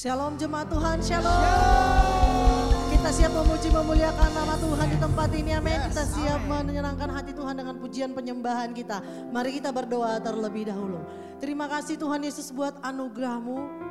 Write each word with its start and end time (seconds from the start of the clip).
Shalom 0.00 0.40
jemaat 0.40 0.64
Tuhan, 0.72 0.96
shalom. 1.04 2.72
Kita 2.88 3.12
siap 3.12 3.36
memuji 3.36 3.68
memuliakan 3.68 4.32
nama 4.32 4.56
Tuhan 4.56 4.86
di 4.88 4.96
tempat 4.96 5.28
ini, 5.36 5.52
amin. 5.52 5.76
Kita 5.92 6.08
siap 6.08 6.40
menyenangkan 6.48 7.12
hati 7.12 7.36
Tuhan 7.36 7.60
dengan 7.60 7.76
pujian 7.76 8.16
penyembahan 8.16 8.72
kita. 8.72 9.04
Mari 9.28 9.60
kita 9.60 9.68
berdoa 9.68 10.16
terlebih 10.24 10.72
dahulu. 10.72 11.04
Terima 11.36 11.68
kasih 11.68 12.00
Tuhan 12.00 12.24
Yesus 12.24 12.48
buat 12.48 12.80
anugerahmu, 12.80 13.89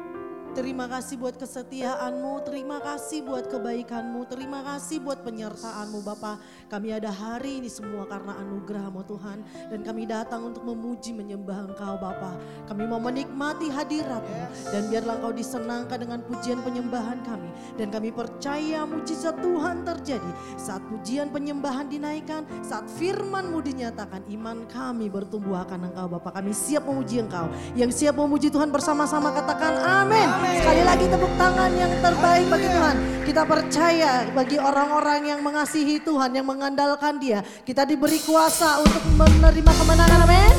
Terima 0.50 0.90
kasih 0.90 1.22
buat 1.22 1.38
kesetiaanmu, 1.38 2.42
terima 2.42 2.82
kasih 2.82 3.22
buat 3.22 3.46
kebaikanmu, 3.54 4.26
terima 4.26 4.66
kasih 4.66 4.98
buat 4.98 5.22
penyertaanmu 5.22 6.02
Bapa. 6.02 6.42
Kami 6.74 6.90
ada 6.90 7.14
hari 7.14 7.62
ini 7.62 7.70
semua 7.70 8.10
karena 8.10 8.34
anugerahmu 8.42 9.06
Tuhan. 9.06 9.46
Dan 9.70 9.86
kami 9.86 10.10
datang 10.10 10.50
untuk 10.50 10.66
memuji 10.66 11.14
menyembah 11.14 11.70
Engkau 11.70 12.02
Bapa. 12.02 12.34
Kami 12.66 12.82
mau 12.90 12.98
menikmati 12.98 13.70
hadiratmu. 13.70 14.42
Dan 14.74 14.90
biarlah 14.90 15.22
Engkau 15.22 15.34
disenangkan 15.38 15.98
dengan 16.02 16.20
pujian 16.26 16.66
penyembahan 16.66 17.22
kami. 17.22 17.50
Dan 17.78 17.94
kami 17.94 18.10
percaya 18.10 18.90
mujizat 18.90 19.38
Tuhan 19.38 19.86
terjadi. 19.86 20.32
Saat 20.58 20.82
pujian 20.90 21.30
penyembahan 21.30 21.86
dinaikkan, 21.86 22.42
saat 22.66 22.90
firmanmu 22.98 23.62
dinyatakan, 23.62 24.26
iman 24.34 24.66
kami 24.66 25.14
bertumbuh 25.14 25.62
akan 25.62 25.94
Engkau 25.94 26.10
Bapa. 26.18 26.42
Kami 26.42 26.58
siap 26.58 26.90
memuji 26.90 27.22
Engkau. 27.22 27.46
Yang 27.78 28.02
siap 28.02 28.18
memuji 28.18 28.50
Tuhan 28.50 28.74
bersama-sama 28.74 29.30
katakan 29.30 29.78
amin. 29.78 30.39
Sekali 30.40 30.82
lagi 30.86 31.06
tepuk 31.10 31.34
tangan 31.36 31.72
yang 31.76 31.92
terbaik 32.00 32.46
bagi 32.48 32.68
Tuhan. 32.70 32.96
Kita 33.26 33.42
percaya 33.46 34.12
bagi 34.34 34.58
orang-orang 34.58 35.22
yang 35.28 35.40
mengasihi 35.46 36.02
Tuhan, 36.02 36.34
yang 36.34 36.48
mengandalkan 36.48 37.22
dia. 37.22 37.46
Kita 37.64 37.86
diberi 37.86 38.18
kuasa 38.24 38.82
untuk 38.82 39.04
menerima 39.18 39.72
kemenangan, 39.72 40.20
amin. 40.26 40.56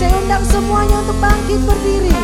Saya 0.00 0.16
undang 0.16 0.44
semuanya 0.48 0.96
untuk 1.04 1.18
bangkit 1.20 1.60
berdiri. 1.66 2.14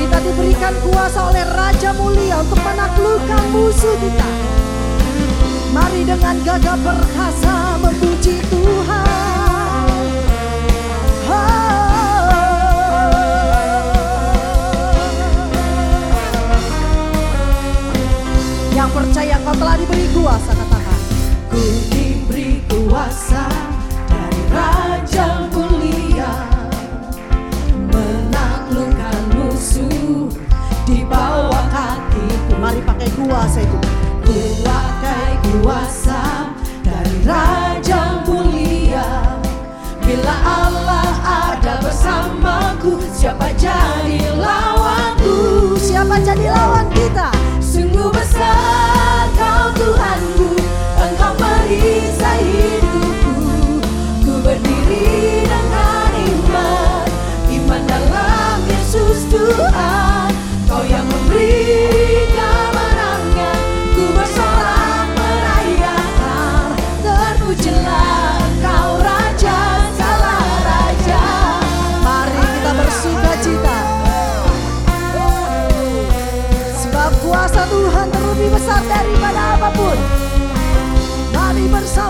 Kita 0.00 0.18
diberikan 0.18 0.74
kuasa 0.82 1.30
oleh 1.30 1.44
Raja 1.46 1.90
Mulia 1.94 2.42
untuk 2.42 2.58
menaklukkan 2.58 3.42
musuh 3.54 3.94
kita. 4.02 4.28
Mari 5.72 6.02
dengan 6.04 6.36
gagah 6.44 6.78
perkasa 6.82 7.80
memuji 7.80 8.42
Tuhan. 8.50 9.01
Percaya 18.92 19.40
kau 19.40 19.56
telah 19.56 19.74
diberi 19.80 20.06
kuasa 20.12 20.52
katakan. 20.52 21.00
Ku 21.48 21.62
diberi 21.88 22.60
kuasa 22.68 23.48
dari 24.06 24.40
Raja 24.52 25.48
Mulia. 25.48 26.32
Menaklukkan 27.88 29.20
musuh 29.36 30.28
di 30.88 31.04
bawah 31.04 31.66
kakiku 31.72 32.52
Mari 32.60 32.80
pakai 32.84 33.08
kuasa 33.16 33.64
itu. 33.64 33.80
Ku 34.28 34.36
pakai 34.60 35.32
kuasa 35.40 36.52
dari 36.84 37.16
Raja 37.24 38.20
Mulia. 38.28 39.08
Bila 40.02 40.34
Allah 40.44 41.08
ada 41.24 41.80
bersamaku 41.80 43.00
Siapa 43.14 43.48
jadi 43.54 44.18
lawanku? 44.36 45.78
Siapa 45.78 46.18
jadi 46.20 46.50
lawan 46.50 46.90
kita? 46.90 47.30
Sungguh 47.72 48.12
besar 48.12 49.32
kau 49.32 49.72
Tuhanku. 49.72 50.60
Engkau 51.00 51.32
perisai 51.40 52.44
hidupku. 52.44 53.32
Ku 54.20 54.32
berdiri 54.44 55.48
dengan 55.48 56.12
iman. 56.12 57.08
Iman 57.48 57.82
dalam 57.88 58.60
Yesus 58.68 59.24
Tuhan 59.32 60.11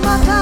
Mari 0.01 0.42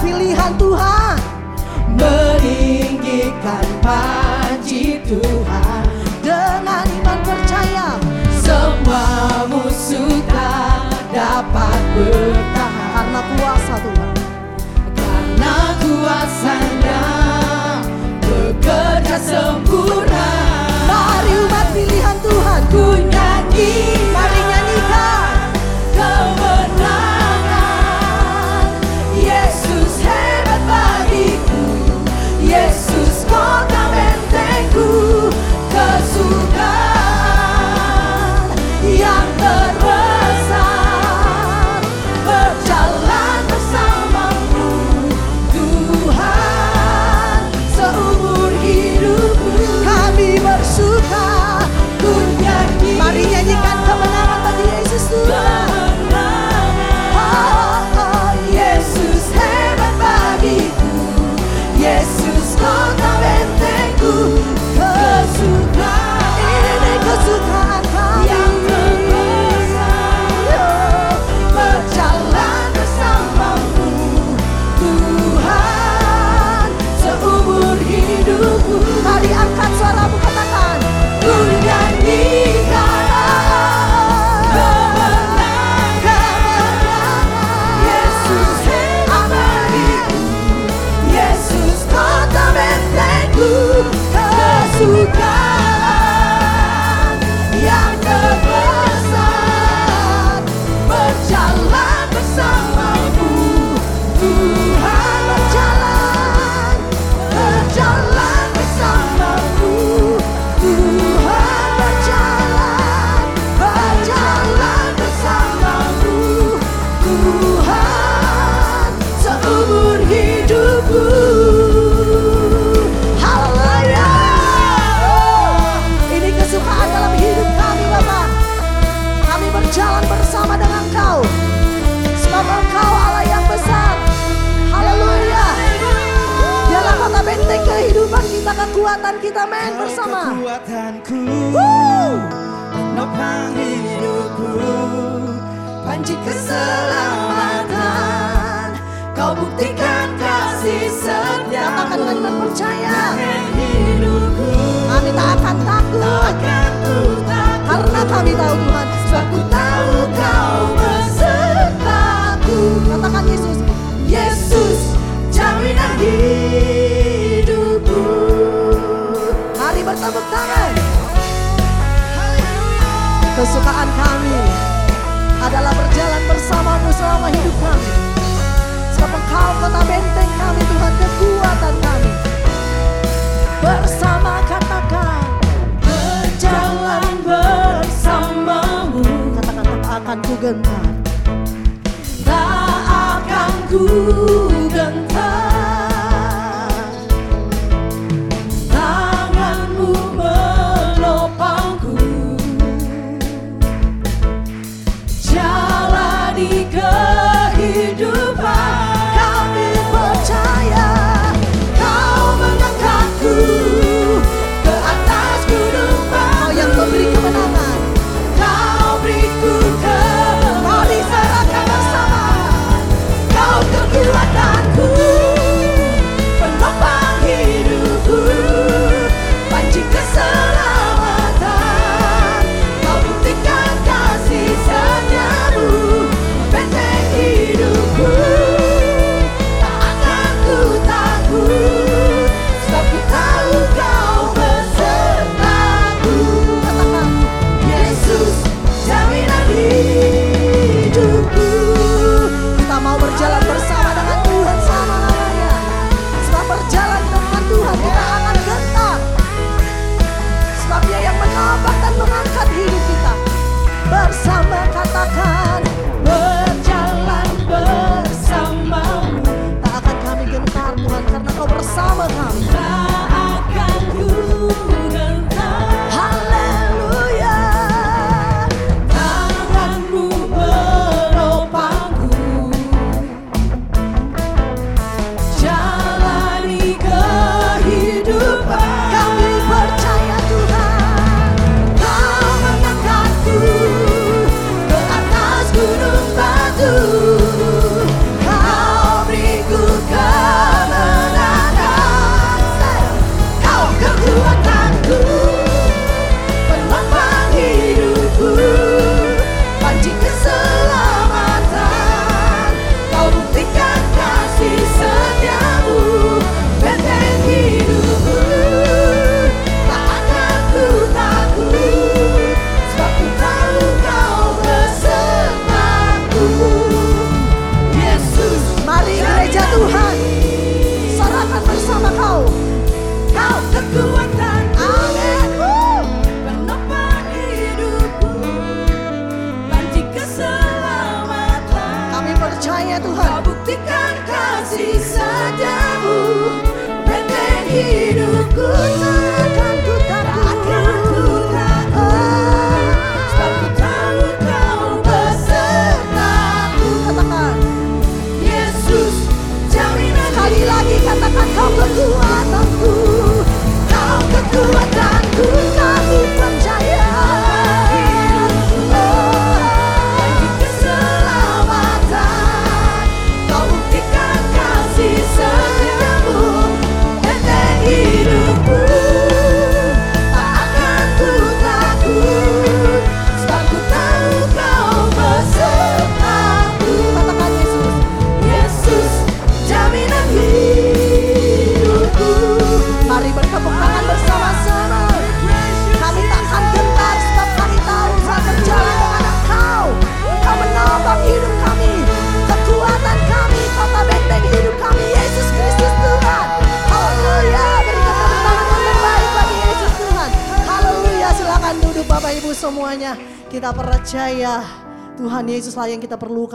pilihan 0.00 0.52
Tuhan. 0.56 1.16
Meninggikan 1.92 3.66
panci 3.84 5.02
Tuhan. 5.04 5.82
Dengan 6.22 6.86
iman 6.86 7.18
percaya 7.26 7.98
Semua 8.38 9.44
musuh 9.50 10.22
tak 10.30 10.88
dapat 11.12 11.80
bertahan. 11.92 12.88
Karena 12.96 13.20
kuasa 13.36 13.74
Tuhan. 13.82 14.16
Karena 14.96 15.56
kuasanya 15.82 17.04
Bekerja 18.22 19.18
sempurna. 19.20 20.28
Mari 20.88 21.32
umat 21.44 21.66
pilihan 21.76 22.16
Tuhan. 22.24 22.60
Ku 22.72 22.84
nyanyi 22.96 23.72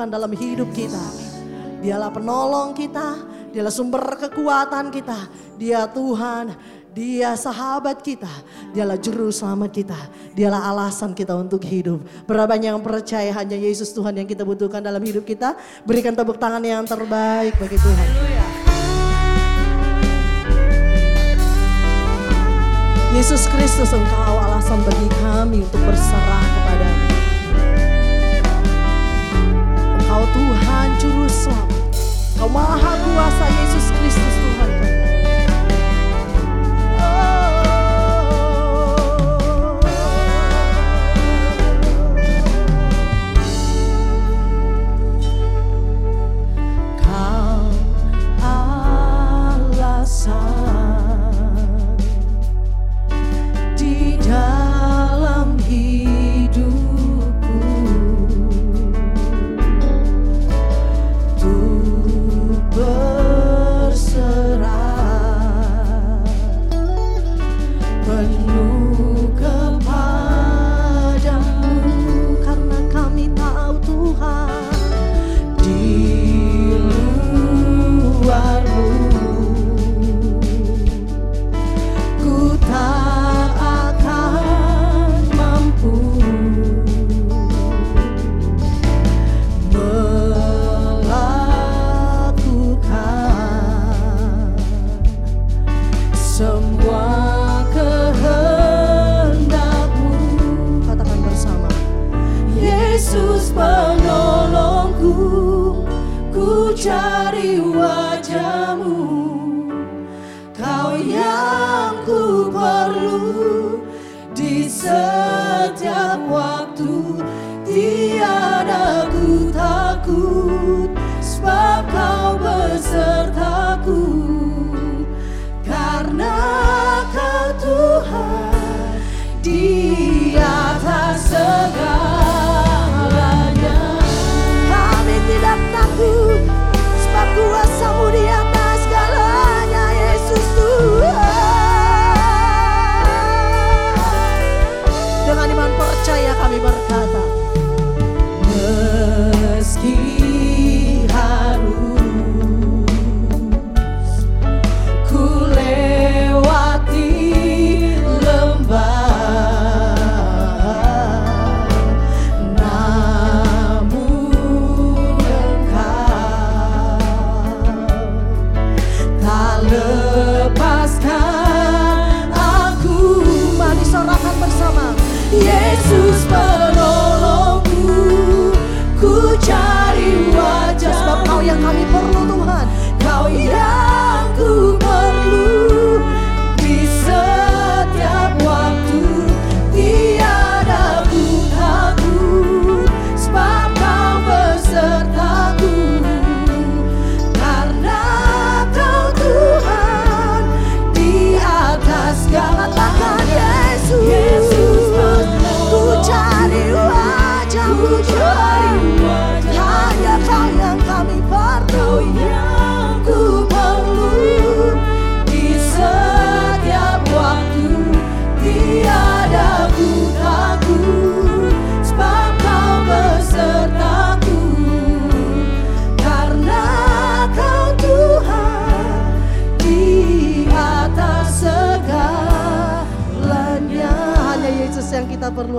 Tuhan 0.08 0.24
dalam 0.24 0.32
hidup 0.32 0.70
kita. 0.72 1.04
Dialah 1.84 2.10
penolong 2.16 2.72
kita, 2.72 3.20
dialah 3.52 3.74
sumber 3.76 4.16
kekuatan 4.16 4.88
kita. 4.88 5.28
Dia 5.60 5.84
Tuhan, 5.92 6.56
dia 6.96 7.36
sahabat 7.36 8.00
kita, 8.00 8.32
dialah 8.72 8.96
juru 8.96 9.28
selamat 9.36 9.70
kita, 9.76 10.00
dialah 10.32 10.72
alasan 10.72 11.12
kita 11.12 11.36
untuk 11.36 11.60
hidup. 11.68 12.00
Berapa 12.24 12.56
yang 12.56 12.80
percaya 12.80 13.36
hanya 13.36 13.60
Yesus 13.60 13.92
Tuhan 13.92 14.16
yang 14.16 14.28
kita 14.32 14.48
butuhkan 14.48 14.80
dalam 14.80 15.04
hidup 15.04 15.28
kita? 15.28 15.60
Berikan 15.84 16.16
tepuk 16.16 16.40
tangan 16.40 16.64
yang 16.64 16.88
terbaik 16.88 17.60
bagi 17.60 17.76
Tuhan. 17.76 18.08
Yesus 23.12 23.44
Kristus 23.50 23.92
engkau 23.92 24.40
alasan 24.40 24.80
bagi 24.88 25.10
kami 25.20 25.66
untuk 25.66 25.82
berserah 25.84 26.46
kepada 26.54 26.97
Tuhan 30.38 30.88
Juru 31.02 31.26
Selamat. 31.26 31.82
Kau 32.38 32.46
maha 32.46 32.94
kuasa 33.02 33.46
Yesus. 33.50 33.77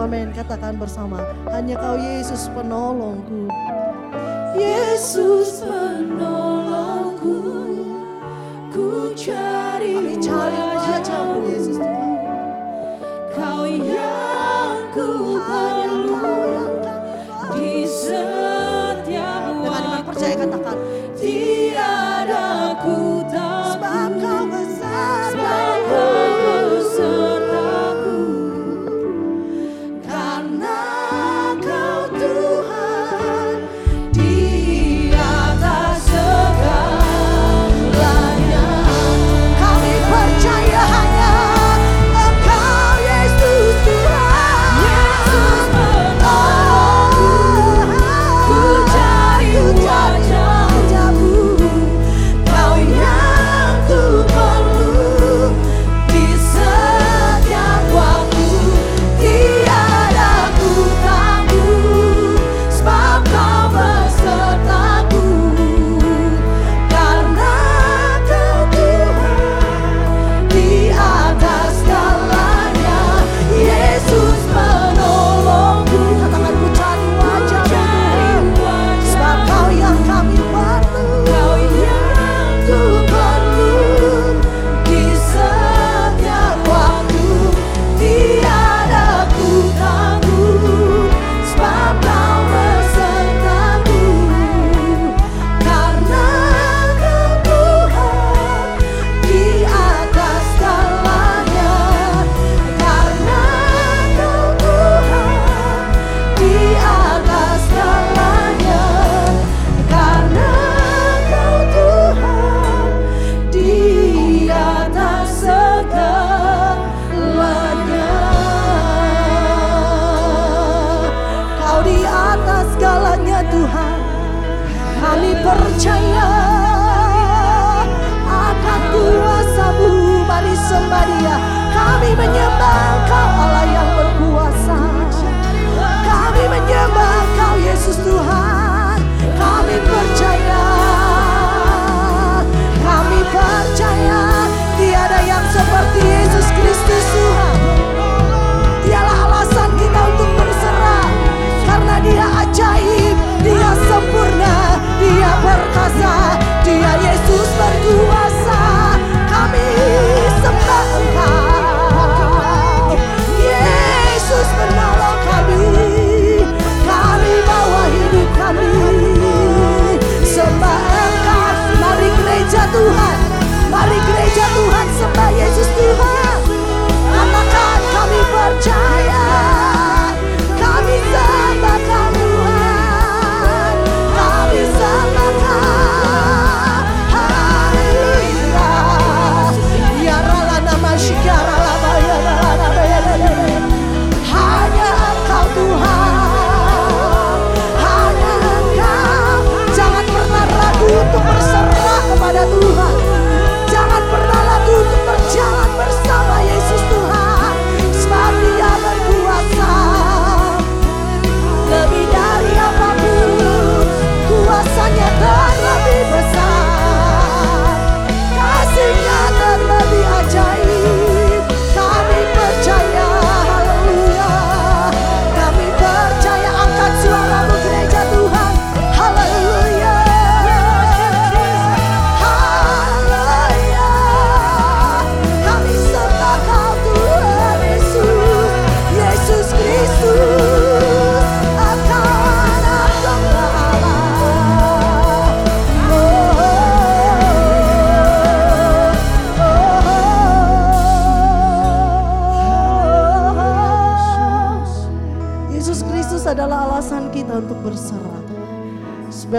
amin. 0.01 0.31
Katakan 0.35 0.79
bersama, 0.79 1.23
hanya 1.51 1.75
kau 1.79 1.97
Yesus 1.99 2.51
penolongku. 2.55 3.51
Yesus 4.59 5.63
penolongku, 5.63 7.37
ku 8.75 9.13
cari 9.15 10.19
cari 10.19 10.61
wajahmu 10.75 11.47
Yesus 11.47 11.79
Kau 13.39 13.63
yang 13.69 14.91
ku 14.91 15.39
perlu 15.39 16.19
di 17.55 17.87
setiap 17.87 19.07
waktu. 19.07 19.63
Dengan 19.63 19.83
iman 19.87 20.03
percaya 20.03 20.35
katakan, 20.35 20.77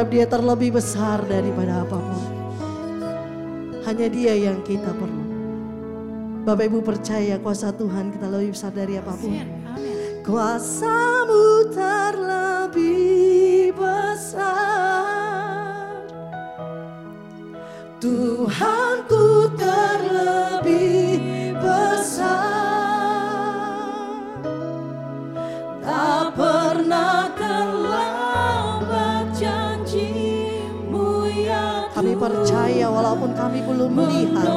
dia 0.10 0.26
terlebih 0.26 0.74
besar 0.74 1.22
daripada 1.30 1.86
apa 1.86 2.02
pun. 2.02 2.26
Hanya 3.86 4.10
dia 4.10 4.34
yang 4.34 4.65
kita 4.65 4.89
perlu. 4.98 5.22
Bapak 6.50 6.65
Ibu 6.65 6.82
percaya 6.82 7.38
kuasa 7.38 7.69
Tuhan 7.69 8.10
kita 8.10 8.26
lebih 8.26 8.58
besar 8.58 8.74
dari 8.74 8.98
apa 8.98 9.13
pun. 9.13 9.38
Kuasamu 10.26 11.69
terlebih 11.69 13.69
besar. 13.78 14.50
Tuhanku 18.02 19.18
kami 33.39 33.63
belum 33.63 33.91
melihat. 33.95 34.52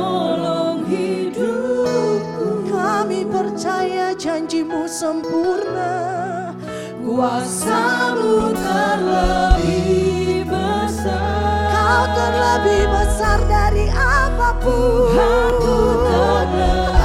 Kami 2.67 3.21
percaya 3.31 4.11
janjimu 4.19 4.91
sempurna. 4.91 5.95
Kuasamu 6.99 8.51
terlebih 8.59 10.43
besar. 10.51 11.71
Kau 11.71 12.05
terlebih 12.11 12.83
besar 12.91 13.39
dari 13.47 13.87
apa 13.95 14.51
pun. 14.59 15.15
Aku 15.15 15.79
terlebih 16.03 17.02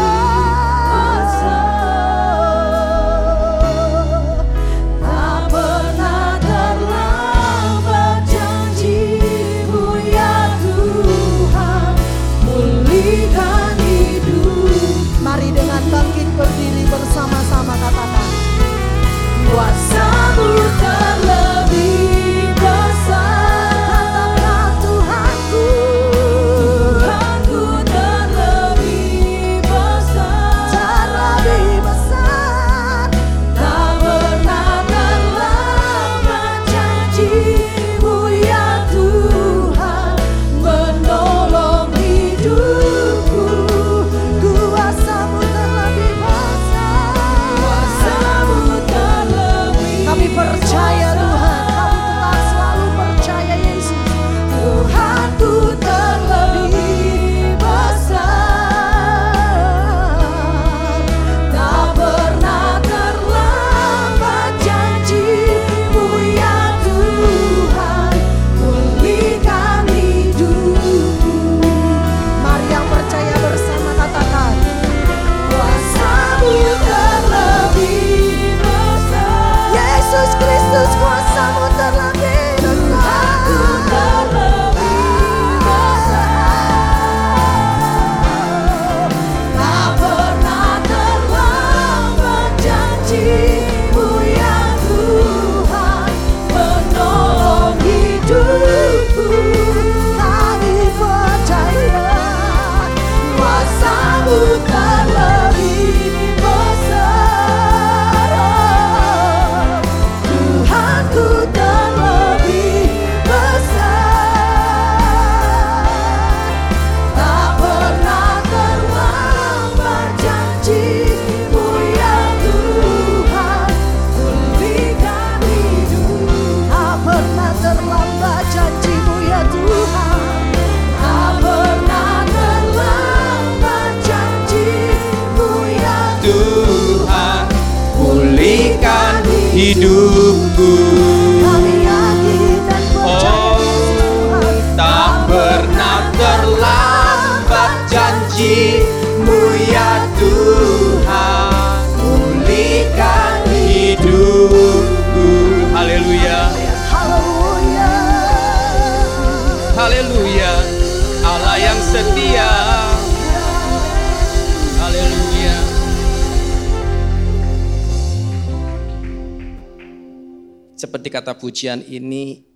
kata 171.28 171.44
pujian 171.44 171.84
ini 171.84 172.48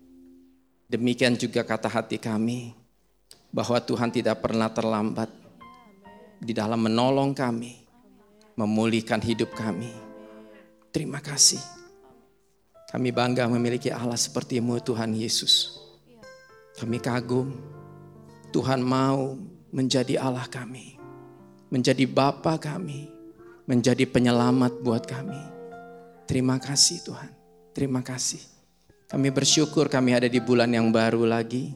Demikian 0.92 1.40
juga 1.40 1.64
kata 1.64 1.88
hati 1.88 2.20
kami 2.20 2.76
bahwa 3.48 3.80
Tuhan 3.80 4.12
tidak 4.12 4.44
pernah 4.44 4.68
terlambat 4.68 5.32
di 6.44 6.52
dalam 6.52 6.84
menolong 6.84 7.32
kami, 7.32 7.80
memulihkan 8.60 9.24
hidup 9.24 9.56
kami. 9.56 9.88
Terima 10.92 11.24
kasih. 11.24 11.64
Kami 12.92 13.08
bangga 13.16 13.48
memiliki 13.48 13.88
Allah 13.88 14.20
sepertimu 14.20 14.84
Tuhan 14.84 15.16
Yesus. 15.16 15.80
Kami 16.76 17.00
kagum 17.00 17.56
Tuhan 18.52 18.84
mau 18.84 19.40
menjadi 19.72 20.20
Allah 20.20 20.44
kami, 20.52 21.00
menjadi 21.72 22.04
Bapa 22.04 22.60
kami, 22.60 23.08
menjadi 23.64 24.04
penyelamat 24.04 24.84
buat 24.84 25.08
kami. 25.08 25.40
Terima 26.28 26.60
kasih 26.60 27.00
Tuhan, 27.08 27.32
terima 27.72 28.04
kasih. 28.04 28.51
Kami 29.12 29.28
bersyukur 29.28 29.92
kami 29.92 30.16
ada 30.16 30.32
di 30.32 30.40
bulan 30.40 30.72
yang 30.72 30.88
baru 30.88 31.28
lagi. 31.28 31.76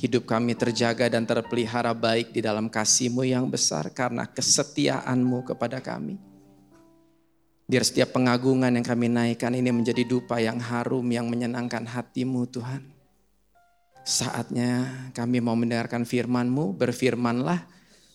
Hidup 0.00 0.24
kami 0.24 0.56
terjaga 0.56 1.12
dan 1.12 1.28
terpelihara 1.28 1.92
baik 1.92 2.32
di 2.32 2.40
dalam 2.40 2.72
kasih-Mu 2.72 3.20
yang 3.20 3.52
besar 3.52 3.92
karena 3.92 4.24
kesetiaan-Mu 4.24 5.44
kepada 5.44 5.84
kami. 5.84 6.16
Biar 7.68 7.84
setiap 7.84 8.16
pengagungan 8.16 8.72
yang 8.72 8.80
kami 8.80 9.12
naikkan 9.12 9.52
ini 9.52 9.68
menjadi 9.76 10.08
dupa 10.08 10.40
yang 10.40 10.56
harum, 10.56 11.04
yang 11.12 11.28
menyenangkan 11.28 11.84
hatimu 11.84 12.48
Tuhan. 12.48 12.80
Saatnya 14.00 14.88
kami 15.12 15.44
mau 15.44 15.60
mendengarkan 15.60 16.08
firman-Mu, 16.08 16.80
berfirmanlah 16.80 17.60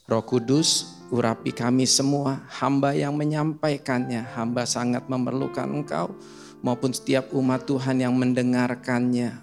Roh 0.09 0.25
Kudus, 0.25 0.97
urapi 1.13 1.53
kami 1.53 1.85
semua, 1.85 2.49
hamba 2.57 2.97
yang 2.97 3.13
menyampaikannya, 3.13 4.25
hamba 4.33 4.65
sangat 4.65 5.05
memerlukan 5.05 5.69
Engkau, 5.69 6.17
maupun 6.61 6.91
setiap 6.91 7.31
umat 7.35 7.65
Tuhan 7.67 8.03
yang 8.03 8.15
mendengarkannya. 8.15 9.35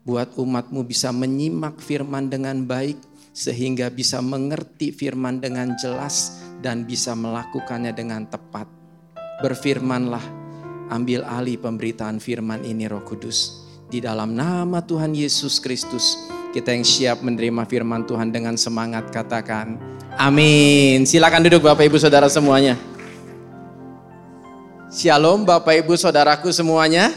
Buat 0.00 0.34
umatmu 0.40 0.84
bisa 0.88 1.12
menyimak 1.12 1.76
firman 1.78 2.32
dengan 2.32 2.64
baik, 2.64 2.96
sehingga 3.30 3.92
bisa 3.92 4.18
mengerti 4.24 4.90
firman 4.90 5.38
dengan 5.38 5.76
jelas 5.78 6.42
dan 6.64 6.84
bisa 6.88 7.14
melakukannya 7.14 7.94
dengan 7.94 8.26
tepat. 8.26 8.66
Berfirmanlah, 9.40 10.24
ambil 10.92 11.24
alih 11.24 11.56
pemberitaan 11.56 12.18
firman 12.18 12.64
ini 12.66 12.90
roh 12.90 13.04
kudus. 13.04 13.64
Di 13.90 14.02
dalam 14.02 14.34
nama 14.34 14.82
Tuhan 14.82 15.14
Yesus 15.14 15.58
Kristus, 15.58 16.18
kita 16.50 16.74
yang 16.74 16.86
siap 16.86 17.22
menerima 17.22 17.66
firman 17.66 18.06
Tuhan 18.06 18.34
dengan 18.34 18.58
semangat 18.58 19.08
katakan, 19.14 19.78
amin. 20.18 21.06
Silakan 21.06 21.46
duduk 21.46 21.66
Bapak 21.66 21.86
Ibu 21.86 21.98
Saudara 21.98 22.26
semuanya. 22.26 22.89
Shalom 24.90 25.46
Bapak 25.46 25.86
Ibu 25.86 25.94
Saudaraku 25.94 26.50
semuanya. 26.50 27.14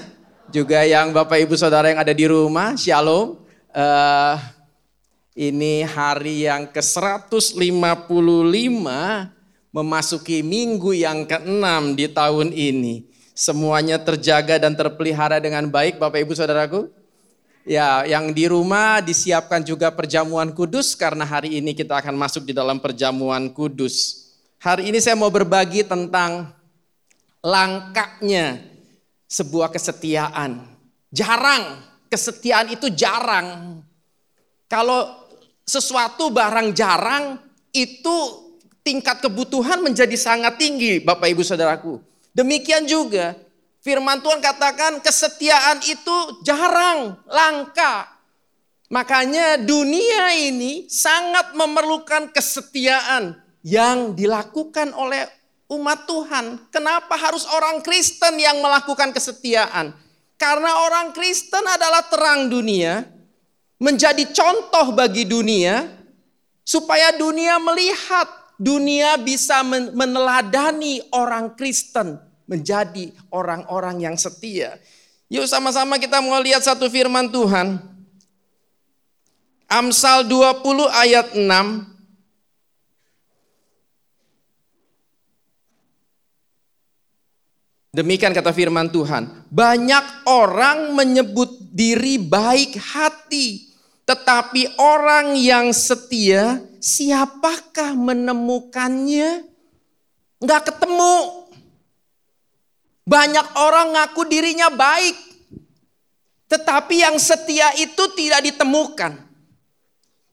Juga 0.53 0.85
yang 0.85 1.09
Bapak 1.09 1.41
Ibu 1.41 1.57
Saudara 1.57 1.89
yang 1.89 2.05
ada 2.05 2.13
di 2.13 2.29
rumah, 2.29 2.77
Shalom. 2.77 3.41
Eh, 3.73 4.35
ini 5.33 5.81
hari 5.81 6.45
yang 6.45 6.69
ke-155 6.69 7.57
memasuki 9.73 10.45
minggu 10.45 10.93
yang 10.93 11.25
ke-6 11.25 11.97
di 11.97 12.05
tahun 12.13 12.53
ini. 12.53 13.09
Semuanya 13.33 13.97
terjaga 13.97 14.61
dan 14.61 14.77
terpelihara 14.77 15.41
dengan 15.41 15.65
baik 15.65 15.97
Bapak 15.97 16.29
Ibu 16.29 16.37
Saudaraku. 16.37 16.93
Ya, 17.65 18.05
yang 18.05 18.37
di 18.37 18.45
rumah 18.45 19.01
disiapkan 19.01 19.65
juga 19.65 19.89
perjamuan 19.89 20.53
kudus 20.53 20.93
karena 20.93 21.25
hari 21.25 21.57
ini 21.57 21.73
kita 21.73 21.97
akan 21.97 22.13
masuk 22.21 22.45
di 22.45 22.53
dalam 22.53 22.77
perjamuan 22.77 23.49
kudus. 23.49 24.29
Hari 24.61 24.93
ini 24.93 25.01
saya 25.01 25.17
mau 25.17 25.33
berbagi 25.33 25.81
tentang 25.81 26.53
langkahnya 27.43 28.63
sebuah 29.27 29.69
kesetiaan. 29.69 30.63
Jarang, 31.13 31.83
kesetiaan 32.07 32.71
itu 32.71 32.89
jarang. 32.89 33.81
Kalau 34.71 35.29
sesuatu 35.67 36.33
barang 36.33 36.73
jarang, 36.73 37.37
itu 37.75 38.15
tingkat 38.81 39.21
kebutuhan 39.21 39.81
menjadi 39.81 40.13
sangat 40.17 40.57
tinggi 40.57 41.03
Bapak 41.03 41.29
Ibu 41.29 41.43
Saudaraku. 41.45 42.01
Demikian 42.33 42.89
juga 42.89 43.37
firman 43.85 44.23
Tuhan 44.23 44.41
katakan 44.41 45.03
kesetiaan 45.03 45.83
itu 45.85 46.15
jarang, 46.41 47.17
langka. 47.29 48.09
Makanya 48.89 49.57
dunia 49.57 50.37
ini 50.37 50.85
sangat 50.85 51.57
memerlukan 51.57 52.29
kesetiaan 52.29 53.37
yang 53.65 54.13
dilakukan 54.13 54.93
oleh 54.93 55.25
umat 55.69 56.05
Tuhan. 56.09 56.67
Kenapa 56.69 57.15
harus 57.15 57.47
orang 57.47 57.79
Kristen 57.85 58.39
yang 58.39 58.59
melakukan 58.59 59.11
kesetiaan? 59.15 59.95
Karena 60.35 60.83
orang 60.89 61.15
Kristen 61.15 61.63
adalah 61.63 62.03
terang 62.09 62.51
dunia, 62.51 63.07
menjadi 63.79 64.27
contoh 64.33 64.91
bagi 64.91 65.23
dunia, 65.23 65.87
supaya 66.67 67.15
dunia 67.15 67.59
melihat, 67.63 68.27
dunia 68.59 69.15
bisa 69.19 69.63
meneladani 69.93 70.99
orang 71.15 71.55
Kristen 71.55 72.19
menjadi 72.43 73.15
orang-orang 73.31 74.03
yang 74.03 74.15
setia. 74.19 74.75
Yuk 75.31 75.47
sama-sama 75.47 75.95
kita 75.97 76.19
mau 76.19 76.37
lihat 76.43 76.61
satu 76.61 76.91
firman 76.91 77.31
Tuhan. 77.31 77.79
Amsal 79.71 80.27
20 80.27 80.61
ayat 80.91 81.33
6. 81.33 81.92
Demikian 87.93 88.33
kata 88.33 88.49
firman 88.49 88.89
Tuhan. 88.89 89.45
Banyak 89.53 90.25
orang 90.25 90.97
menyebut 90.97 91.61
diri 91.69 92.17
baik 92.17 92.73
hati. 92.81 93.69
Tetapi 94.09 94.81
orang 94.81 95.37
yang 95.37 95.69
setia, 95.69 96.57
siapakah 96.81 97.93
menemukannya? 97.93 99.45
Enggak 100.41 100.73
ketemu. 100.73 101.45
Banyak 103.05 103.47
orang 103.61 103.93
ngaku 103.93 104.25
dirinya 104.25 104.73
baik. 104.73 105.13
Tetapi 106.49 106.95
yang 106.97 107.21
setia 107.21 107.77
itu 107.77 108.09
tidak 108.17 108.41
ditemukan. 108.41 109.21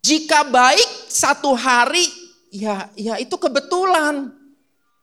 Jika 0.01 0.49
baik 0.49 1.13
satu 1.13 1.53
hari, 1.53 2.09
ya 2.49 2.89
ya 2.97 3.21
itu 3.21 3.37
kebetulan. 3.37 4.40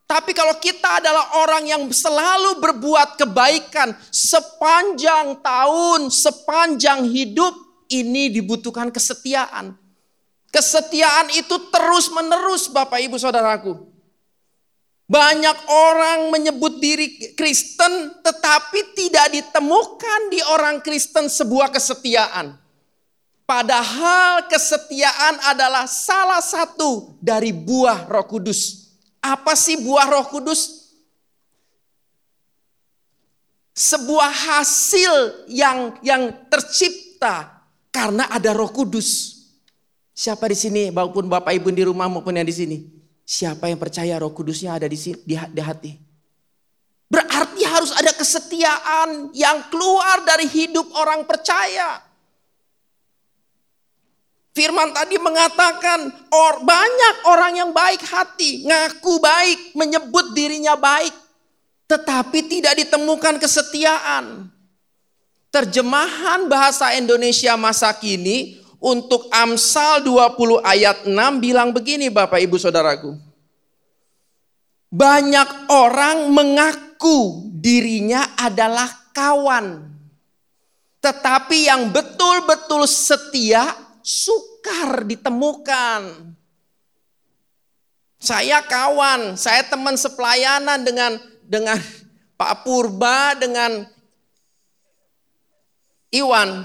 Tapi 0.08 0.32
kalau 0.32 0.56
kita 0.56 1.04
adalah 1.04 1.44
orang 1.44 1.68
yang 1.68 1.84
selalu 1.92 2.64
berbuat 2.64 3.20
kebaikan 3.20 3.92
sepanjang 4.08 5.44
tahun, 5.44 6.08
sepanjang 6.08 7.04
hidup, 7.12 7.52
ini 7.92 8.32
dibutuhkan 8.32 8.88
kesetiaan. 8.88 9.76
Kesetiaan 10.48 11.28
itu 11.36 11.60
terus 11.68 12.08
menerus 12.08 12.72
Bapak 12.72 13.04
Ibu 13.04 13.20
Saudaraku. 13.20 13.84
Banyak 15.12 15.58
orang 15.68 16.32
menyebut 16.32 16.80
diri 16.80 17.36
Kristen 17.36 18.24
tetapi 18.24 18.96
tidak 18.96 19.28
ditemukan 19.36 20.20
di 20.32 20.40
orang 20.56 20.80
Kristen 20.80 21.28
sebuah 21.28 21.68
kesetiaan. 21.68 22.56
Padahal 23.44 24.48
kesetiaan 24.48 25.40
adalah 25.52 25.84
salah 25.88 26.44
satu 26.44 27.16
dari 27.20 27.52
buah 27.52 28.08
Roh 28.08 28.28
Kudus. 28.28 28.87
Apa 29.22 29.54
sih 29.58 29.82
buah 29.82 30.08
Roh 30.10 30.28
Kudus? 30.30 30.90
Sebuah 33.78 34.32
hasil 34.34 35.46
yang 35.52 36.02
yang 36.02 36.34
tercipta 36.50 37.62
karena 37.94 38.26
ada 38.30 38.54
Roh 38.58 38.74
Kudus. 38.74 39.38
Siapa 40.18 40.50
di 40.50 40.58
sini 40.58 40.90
maupun 40.90 41.30
Bapak 41.30 41.54
Ibu 41.54 41.70
di 41.70 41.86
rumah 41.86 42.10
maupun 42.10 42.34
yang 42.34 42.48
di 42.48 42.56
sini? 42.56 42.78
Siapa 43.22 43.70
yang 43.70 43.78
percaya 43.78 44.18
Roh 44.18 44.34
Kudusnya 44.34 44.74
ada 44.74 44.90
di 44.90 44.98
sini 44.98 45.22
di, 45.28 45.62
hati? 45.62 45.94
Berarti 47.06 47.62
harus 47.68 47.92
ada 47.94 48.16
kesetiaan 48.16 49.30
yang 49.36 49.68
keluar 49.70 50.26
dari 50.26 50.50
hidup 50.50 50.90
orang 50.96 51.28
percaya. 51.28 52.07
Firman 54.58 54.90
tadi 54.90 55.22
mengatakan 55.22 56.10
or, 56.34 56.66
banyak 56.66 57.16
orang 57.30 57.62
yang 57.62 57.70
baik 57.70 58.02
hati, 58.02 58.66
ngaku 58.66 59.22
baik, 59.22 59.78
menyebut 59.78 60.34
dirinya 60.34 60.74
baik, 60.74 61.14
tetapi 61.86 62.42
tidak 62.50 62.74
ditemukan 62.74 63.38
kesetiaan. 63.38 64.50
Terjemahan 65.54 66.50
bahasa 66.50 66.90
Indonesia 66.98 67.54
masa 67.54 67.94
kini 67.94 68.58
untuk 68.82 69.30
Amsal 69.30 70.02
20 70.02 70.66
ayat 70.66 71.06
6 71.06 71.14
bilang 71.38 71.70
begini 71.70 72.10
Bapak 72.10 72.42
Ibu 72.42 72.58
Saudaraku. 72.58 73.14
Banyak 74.90 75.70
orang 75.70 76.34
mengaku 76.34 77.46
dirinya 77.54 78.34
adalah 78.34 78.90
kawan. 79.14 79.86
Tetapi 80.98 81.70
yang 81.70 81.94
betul-betul 81.94 82.90
setia 82.90 83.87
sukar 84.08 85.04
ditemukan. 85.04 86.32
Saya 88.18 88.64
kawan, 88.64 89.36
saya 89.36 89.68
teman 89.68 90.00
sepelayanan 90.00 90.80
dengan 90.88 91.20
dengan 91.44 91.76
Pak 92.40 92.64
Purba, 92.64 93.36
dengan 93.36 93.84
Iwan. 96.08 96.64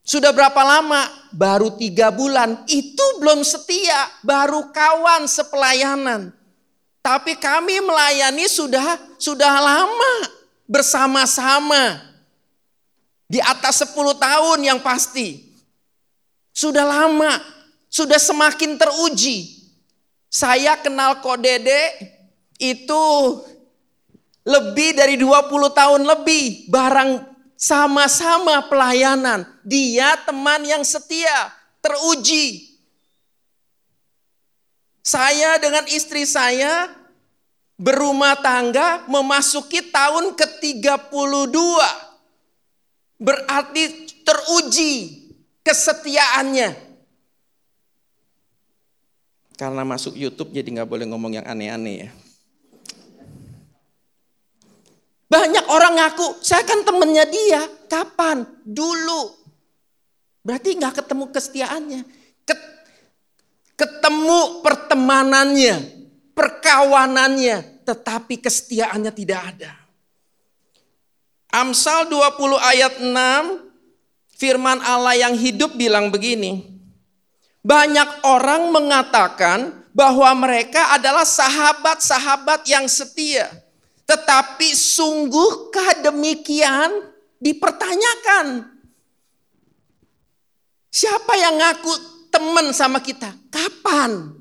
Sudah 0.00 0.32
berapa 0.32 0.58
lama? 0.64 1.06
Baru 1.30 1.76
tiga 1.76 2.10
bulan. 2.10 2.66
Itu 2.66 3.20
belum 3.20 3.44
setia, 3.46 4.10
baru 4.24 4.72
kawan 4.72 5.28
sepelayanan. 5.28 6.34
Tapi 6.98 7.38
kami 7.38 7.78
melayani 7.84 8.50
sudah 8.50 8.98
sudah 9.20 9.54
lama 9.60 10.14
bersama-sama. 10.66 12.10
Di 13.30 13.38
atas 13.38 13.86
10 13.86 13.94
tahun 14.18 14.58
yang 14.66 14.82
pasti. 14.82 15.49
Sudah 16.50 16.82
lama, 16.86 17.38
sudah 17.90 18.18
semakin 18.18 18.78
teruji. 18.78 19.60
Saya 20.30 20.78
kenal 20.78 21.18
Kodede 21.18 21.90
itu 22.60 23.02
lebih 24.46 24.94
dari 24.94 25.18
20 25.18 25.50
tahun 25.74 26.02
lebih 26.06 26.70
barang 26.70 27.10
sama-sama 27.58 28.64
pelayanan. 28.70 29.44
Dia 29.66 30.16
teman 30.24 30.64
yang 30.64 30.86
setia, 30.86 31.52
teruji. 31.84 32.78
Saya 35.04 35.58
dengan 35.60 35.84
istri 35.90 36.24
saya 36.24 36.88
berumah 37.80 38.36
tangga 38.40 39.04
memasuki 39.08 39.88
tahun 39.88 40.36
ke-32. 40.36 41.56
Berarti 43.20 43.84
teruji 44.24 45.19
kesetiaannya. 45.70 46.90
Karena 49.54 49.86
masuk 49.86 50.18
YouTube 50.18 50.50
jadi 50.50 50.66
nggak 50.66 50.90
boleh 50.90 51.06
ngomong 51.06 51.38
yang 51.38 51.46
aneh-aneh 51.46 52.08
ya. 52.08 52.10
Banyak 55.30 55.70
orang 55.70 55.94
ngaku, 55.94 56.42
saya 56.42 56.66
kan 56.66 56.82
temennya 56.82 57.22
dia. 57.30 57.62
Kapan? 57.86 58.42
Dulu. 58.66 59.30
Berarti 60.42 60.74
nggak 60.74 61.04
ketemu 61.04 61.24
kesetiaannya. 61.30 62.02
Ketemu 63.78 64.60
pertemanannya, 64.60 65.76
perkawanannya, 66.36 67.86
tetapi 67.86 68.36
kesetiaannya 68.42 69.12
tidak 69.14 69.40
ada. 69.56 69.72
Amsal 71.48 72.12
20 72.12 72.60
ayat 72.60 73.00
6 73.00 73.69
Firman 74.40 74.80
Allah 74.80 75.20
yang 75.20 75.36
hidup 75.36 75.76
bilang 75.76 76.08
begini. 76.08 76.64
Banyak 77.60 78.24
orang 78.24 78.72
mengatakan 78.72 79.84
bahwa 79.92 80.32
mereka 80.32 80.96
adalah 80.96 81.28
sahabat-sahabat 81.28 82.64
yang 82.64 82.88
setia. 82.88 83.52
Tetapi 84.08 84.72
sungguhkah 84.72 86.08
demikian 86.08 87.12
dipertanyakan. 87.36 88.64
Siapa 90.88 91.36
yang 91.36 91.60
ngaku 91.60 91.92
teman 92.32 92.72
sama 92.72 92.96
kita? 93.04 93.36
Kapan? 93.52 94.40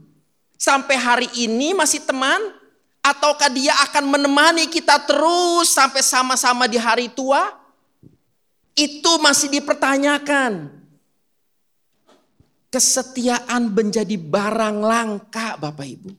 Sampai 0.56 0.96
hari 0.96 1.28
ini 1.44 1.76
masih 1.76 2.08
teman? 2.08 2.40
Ataukah 3.04 3.52
dia 3.52 3.76
akan 3.84 4.16
menemani 4.16 4.72
kita 4.72 4.96
terus 5.04 5.76
sampai 5.76 6.00
sama-sama 6.00 6.72
di 6.72 6.80
hari 6.80 7.12
tua? 7.12 7.59
Itu 8.80 9.20
masih 9.20 9.52
dipertanyakan. 9.52 10.80
Kesetiaan 12.72 13.76
menjadi 13.76 14.16
barang 14.16 14.78
langka 14.80 15.60
Bapak 15.60 15.88
Ibu. 15.90 16.10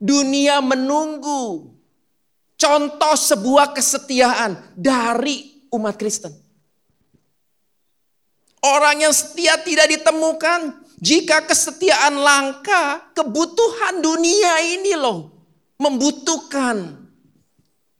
Dunia 0.00 0.64
menunggu 0.64 1.68
contoh 2.56 3.14
sebuah 3.18 3.76
kesetiaan 3.76 4.56
dari 4.72 5.68
umat 5.68 6.00
Kristen. 6.00 6.32
Orang 8.64 9.04
yang 9.04 9.12
setia 9.12 9.60
tidak 9.60 9.90
ditemukan 9.92 10.86
jika 10.96 11.44
kesetiaan 11.44 12.16
langka, 12.16 13.12
kebutuhan 13.12 14.00
dunia 14.00 14.64
ini 14.64 14.96
loh 14.96 15.28
membutuhkan 15.76 17.04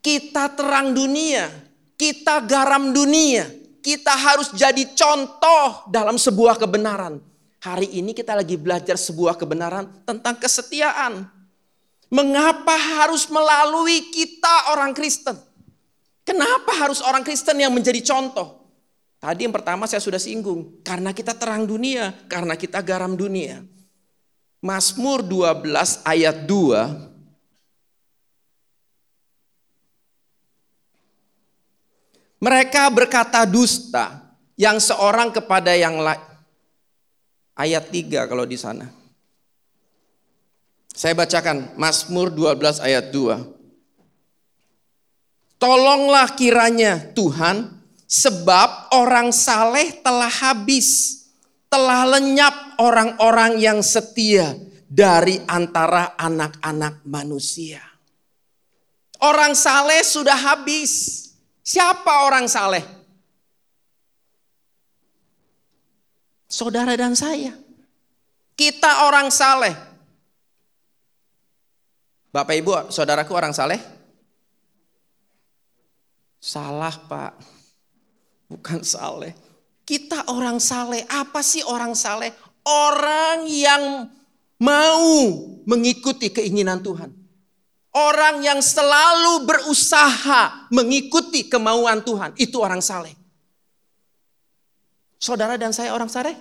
kita 0.00 0.54
terang 0.56 0.96
dunia, 0.96 1.52
kita 2.00 2.40
garam 2.48 2.94
dunia, 2.96 3.44
kita 3.87 4.11
harus 4.11 4.51
jadi 4.51 4.83
contoh 4.99 5.87
dalam 5.87 6.18
sebuah 6.18 6.59
kebenaran. 6.59 7.22
Hari 7.62 8.03
ini 8.03 8.11
kita 8.11 8.35
lagi 8.35 8.59
belajar 8.59 8.99
sebuah 8.99 9.38
kebenaran 9.38 9.87
tentang 10.03 10.35
kesetiaan. 10.42 11.31
Mengapa 12.11 12.75
harus 12.75 13.31
melalui 13.31 14.11
kita 14.11 14.75
orang 14.75 14.90
Kristen? 14.90 15.38
Kenapa 16.27 16.75
harus 16.75 16.99
orang 16.99 17.22
Kristen 17.22 17.62
yang 17.62 17.70
menjadi 17.70 18.03
contoh? 18.03 18.66
Tadi 19.22 19.46
yang 19.46 19.55
pertama 19.55 19.87
saya 19.87 20.03
sudah 20.03 20.18
singgung, 20.18 20.83
karena 20.83 21.14
kita 21.14 21.38
terang 21.38 21.62
dunia, 21.62 22.11
karena 22.27 22.59
kita 22.59 22.83
garam 22.83 23.14
dunia. 23.14 23.62
Mazmur 24.59 25.22
12 25.22 26.03
ayat 26.03 26.42
2 26.42 27.15
Mereka 32.37 32.92
berkata 32.92 33.49
dusta 33.49 34.20
yang 34.57 34.77
seorang 34.77 35.33
kepada 35.33 35.72
yang 35.72 35.96
lain. 36.01 36.20
Ayat 37.57 37.88
3 37.88 38.29
kalau 38.29 38.44
di 38.44 38.61
sana. 38.61 38.85
Saya 40.96 41.12
bacakan 41.16 41.77
Mazmur 41.77 42.33
12 42.33 42.81
ayat 42.81 43.09
2. 43.12 43.57
Tolonglah 45.57 46.37
kiranya 46.37 47.01
Tuhan 47.16 47.72
sebab 48.05 48.92
orang 48.92 49.33
saleh 49.33 49.96
telah 50.05 50.29
habis. 50.29 51.16
Telah 51.66 52.16
lenyap 52.16 52.81
orang-orang 52.81 53.59
yang 53.61 53.81
setia 53.81 54.57
dari 54.87 55.40
antara 55.49 56.14
anak-anak 56.16 57.03
manusia. 57.05 57.83
Orang 59.20 59.57
saleh 59.57 60.01
sudah 60.05 60.37
habis. 60.37 61.25
Siapa 61.66 62.31
orang 62.31 62.46
saleh? 62.46 62.87
Saudara 66.46 66.94
dan 66.94 67.18
saya. 67.18 67.59
Kita 68.55 69.11
orang 69.11 69.35
saleh. 69.35 69.74
Bapak 72.31 72.55
Ibu, 72.55 72.94
saudaraku 72.94 73.35
orang 73.35 73.50
saleh? 73.50 73.83
Salah 76.38 76.94
Pak. 76.94 77.35
Bukan 78.46 78.87
saleh. 78.87 79.35
Kita 79.83 80.31
orang 80.31 80.62
saleh. 80.62 81.02
Apa 81.11 81.42
sih 81.42 81.66
orang 81.66 81.98
saleh? 81.98 82.31
Orang 82.62 83.50
yang 83.50 84.07
mau 84.62 85.11
mengikuti 85.66 86.31
keinginan 86.31 86.79
Tuhan. 86.79 87.25
Orang 87.96 88.44
yang 88.44 88.61
selalu 88.61 89.48
berusaha 89.48 90.68
mengikuti 90.68 91.48
kemauan 91.48 92.04
Tuhan, 92.04 92.37
itu 92.37 92.61
orang 92.61 92.85
saleh. 92.85 93.16
Saudara 95.16 95.56
dan 95.56 95.72
saya 95.72 95.96
orang 95.96 96.12
saleh? 96.12 96.37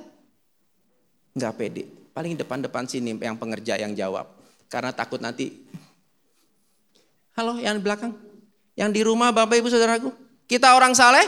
Enggak 1.32 1.56
pede. 1.56 1.84
Paling 2.12 2.36
depan-depan 2.36 2.84
sini 2.92 3.16
yang 3.16 3.40
pengerja 3.40 3.80
yang 3.80 3.96
jawab. 3.96 4.28
Karena 4.68 4.92
takut 4.92 5.24
nanti. 5.24 5.64
Halo 7.40 7.56
yang 7.56 7.80
di 7.80 7.84
belakang. 7.84 8.12
Yang 8.76 8.92
di 8.92 9.02
rumah 9.08 9.32
Bapak 9.32 9.56
Ibu 9.56 9.72
Saudaraku. 9.72 10.12
Kita 10.48 10.76
orang 10.76 10.92
saleh? 10.92 11.24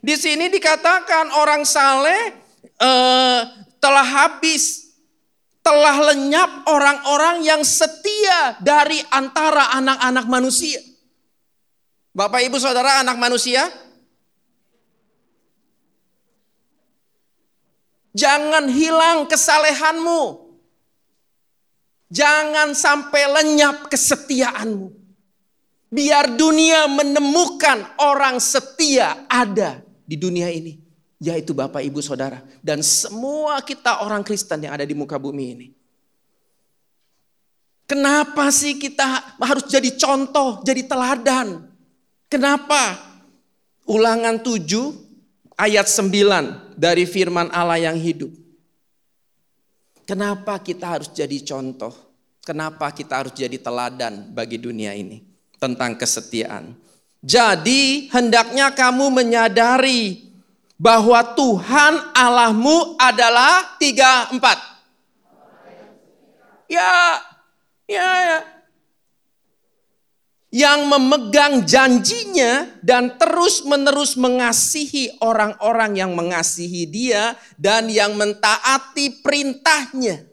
Di 0.00 0.16
sini 0.16 0.48
dikatakan 0.48 1.28
orang 1.36 1.64
saleh 1.68 2.32
uh, 2.80 3.40
telah 3.80 4.06
habis 4.06 4.85
telah 5.66 6.14
lenyap 6.14 6.62
orang-orang 6.70 7.42
yang 7.42 7.66
setia 7.66 8.54
dari 8.62 9.02
antara 9.10 9.74
anak-anak 9.74 10.26
manusia. 10.30 10.78
Bapak, 12.14 12.46
ibu, 12.46 12.54
saudara, 12.62 13.02
anak 13.02 13.18
manusia, 13.18 13.66
jangan 18.14 18.70
hilang 18.70 19.26
kesalehanmu, 19.26 20.54
jangan 22.14 22.70
sampai 22.70 23.26
lenyap 23.26 23.90
kesetiaanmu. 23.90 24.94
Biar 25.90 26.38
dunia 26.38 26.86
menemukan 26.86 27.98
orang 27.98 28.38
setia 28.38 29.26
ada 29.26 29.82
di 30.06 30.14
dunia 30.14 30.50
ini 30.50 30.85
yaitu 31.16 31.56
Bapak 31.56 31.80
Ibu 31.80 32.04
Saudara 32.04 32.44
dan 32.60 32.84
semua 32.84 33.60
kita 33.64 34.04
orang 34.04 34.20
Kristen 34.20 34.68
yang 34.68 34.76
ada 34.76 34.84
di 34.84 34.92
muka 34.92 35.16
bumi 35.16 35.44
ini. 35.56 35.68
Kenapa 37.86 38.50
sih 38.50 38.76
kita 38.82 39.38
harus 39.38 39.70
jadi 39.70 39.94
contoh, 39.94 40.58
jadi 40.66 40.82
teladan? 40.90 41.70
Kenapa? 42.26 42.98
Ulangan 43.86 44.42
7 44.42 44.58
ayat 45.54 45.86
9 45.86 46.74
dari 46.74 47.06
firman 47.06 47.46
Allah 47.54 47.78
yang 47.78 47.94
hidup. 47.94 48.34
Kenapa 50.02 50.58
kita 50.58 50.98
harus 50.98 51.14
jadi 51.14 51.38
contoh? 51.46 51.94
Kenapa 52.42 52.90
kita 52.90 53.22
harus 53.22 53.34
jadi 53.34 53.58
teladan 53.58 54.34
bagi 54.34 54.58
dunia 54.58 54.90
ini 54.94 55.22
tentang 55.58 55.94
kesetiaan? 55.94 56.74
Jadi 57.22 58.10
hendaknya 58.10 58.70
kamu 58.74 59.10
menyadari 59.10 60.25
bahwa 60.76 61.24
Tuhan 61.32 62.12
Allahmu 62.12 63.00
adalah 63.00 63.76
tiga 63.80 64.28
empat. 64.32 64.58
Ya, 66.68 67.22
ya, 67.88 68.10
ya. 68.20 68.38
Yang 70.56 70.80
memegang 70.88 71.54
janjinya 71.68 72.80
dan 72.80 73.18
terus-menerus 73.20 74.16
mengasihi 74.16 75.20
orang-orang 75.20 76.00
yang 76.00 76.16
mengasihi 76.16 76.88
dia 76.88 77.36
dan 77.60 77.92
yang 77.92 78.16
mentaati 78.16 79.20
perintahnya. 79.20 80.24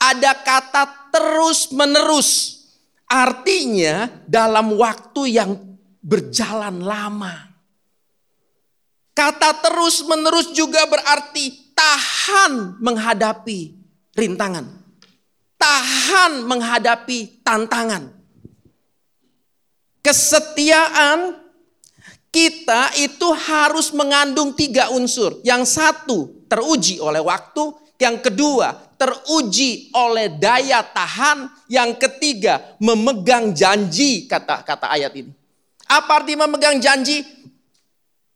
Ada 0.00 0.32
kata 0.42 0.84
terus-menerus. 1.14 2.60
Artinya 3.06 4.10
dalam 4.26 4.74
waktu 4.74 5.38
yang 5.38 5.54
berjalan 6.02 6.82
lama. 6.82 7.53
Kata 9.14 9.62
terus 9.62 10.02
menerus 10.02 10.50
juga 10.50 10.82
berarti 10.90 11.70
tahan 11.70 12.82
menghadapi 12.82 13.70
rintangan. 14.18 14.66
Tahan 15.54 16.42
menghadapi 16.42 17.40
tantangan. 17.46 18.10
Kesetiaan 20.02 21.40
kita 22.34 22.90
itu 22.98 23.30
harus 23.30 23.94
mengandung 23.94 24.50
tiga 24.50 24.90
unsur. 24.90 25.38
Yang 25.46 25.78
satu 25.78 26.44
teruji 26.50 26.98
oleh 26.98 27.22
waktu, 27.22 27.70
yang 28.02 28.18
kedua 28.18 28.74
teruji 28.98 29.94
oleh 29.94 30.26
daya 30.34 30.82
tahan, 30.82 31.46
yang 31.70 31.94
ketiga 31.94 32.74
memegang 32.82 33.54
janji 33.54 34.26
kata 34.26 34.66
kata 34.66 34.90
ayat 34.90 35.14
ini. 35.14 35.30
Apa 35.86 36.26
arti 36.26 36.34
memegang 36.34 36.82
janji? 36.82 37.22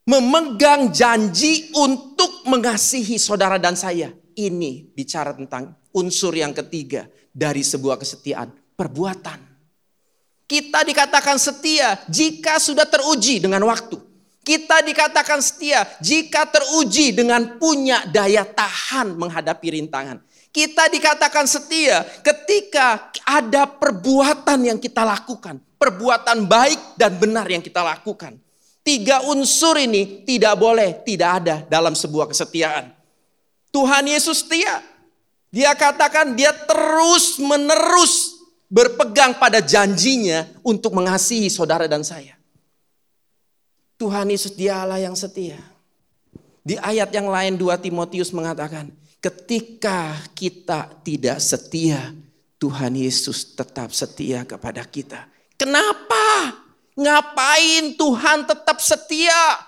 Memegang 0.08 0.88
janji 0.88 1.68
untuk 1.76 2.48
mengasihi 2.48 3.20
saudara 3.20 3.60
dan 3.60 3.76
saya. 3.76 4.08
Ini 4.32 4.88
bicara 4.96 5.36
tentang 5.36 5.76
unsur 5.92 6.32
yang 6.32 6.56
ketiga 6.56 7.04
dari 7.28 7.60
sebuah 7.60 8.00
kesetiaan, 8.00 8.48
perbuatan. 8.72 9.44
Kita 10.48 10.80
dikatakan 10.80 11.36
setia 11.36 12.00
jika 12.08 12.56
sudah 12.56 12.88
teruji 12.88 13.36
dengan 13.36 13.60
waktu. 13.68 14.00
Kita 14.40 14.80
dikatakan 14.80 15.44
setia 15.44 15.84
jika 16.00 16.48
teruji 16.48 17.12
dengan 17.12 17.60
punya 17.60 18.00
daya 18.08 18.48
tahan 18.48 19.12
menghadapi 19.12 19.76
rintangan. 19.76 20.24
Kita 20.48 20.88
dikatakan 20.88 21.44
setia 21.44 22.00
ketika 22.24 23.12
ada 23.28 23.68
perbuatan 23.68 24.72
yang 24.72 24.80
kita 24.80 25.04
lakukan, 25.04 25.60
perbuatan 25.76 26.48
baik 26.48 26.96
dan 26.96 27.20
benar 27.20 27.44
yang 27.44 27.60
kita 27.60 27.84
lakukan. 27.84 28.40
Tiga 28.88 29.20
unsur 29.28 29.76
ini 29.76 30.24
tidak 30.24 30.56
boleh 30.56 31.04
tidak 31.04 31.44
ada 31.44 31.60
dalam 31.68 31.92
sebuah 31.92 32.32
kesetiaan. 32.32 32.88
Tuhan 33.68 34.08
Yesus 34.08 34.40
setia. 34.40 34.80
Dia 35.52 35.76
katakan 35.76 36.32
dia 36.32 36.56
terus 36.56 37.36
menerus 37.36 38.40
berpegang 38.72 39.36
pada 39.36 39.60
janjinya 39.60 40.48
untuk 40.64 40.96
mengasihi 40.96 41.52
saudara 41.52 41.84
dan 41.84 42.00
saya. 42.00 42.40
Tuhan 44.00 44.32
Yesus 44.32 44.56
dia 44.56 44.80
Allah 44.80 45.04
yang 45.04 45.12
setia. 45.12 45.60
Di 46.64 46.80
ayat 46.80 47.12
yang 47.12 47.28
lain 47.28 47.60
2 47.60 47.68
Timotius 47.84 48.32
mengatakan, 48.32 48.88
ketika 49.20 50.16
kita 50.32 50.88
tidak 51.04 51.44
setia, 51.44 52.16
Tuhan 52.56 52.96
Yesus 52.96 53.52
tetap 53.52 53.92
setia 53.92 54.48
kepada 54.48 54.80
kita. 54.88 55.28
Kenapa? 55.60 56.56
Ngapain 56.98 57.94
Tuhan 57.94 58.42
tetap 58.42 58.82
setia 58.82 59.62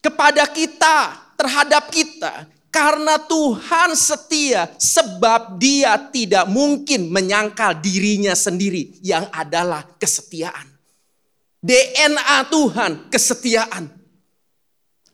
kepada 0.00 0.48
kita, 0.48 1.12
terhadap 1.36 1.92
kita? 1.92 2.48
Karena 2.72 3.20
Tuhan 3.20 3.92
setia 3.92 4.72
sebab 4.80 5.60
dia 5.60 6.00
tidak 6.08 6.48
mungkin 6.48 7.12
menyangkal 7.12 7.76
dirinya 7.76 8.32
sendiri 8.32 8.96
yang 9.04 9.28
adalah 9.36 9.84
kesetiaan. 10.00 10.64
DNA 11.60 12.48
Tuhan 12.48 13.12
kesetiaan. 13.12 13.92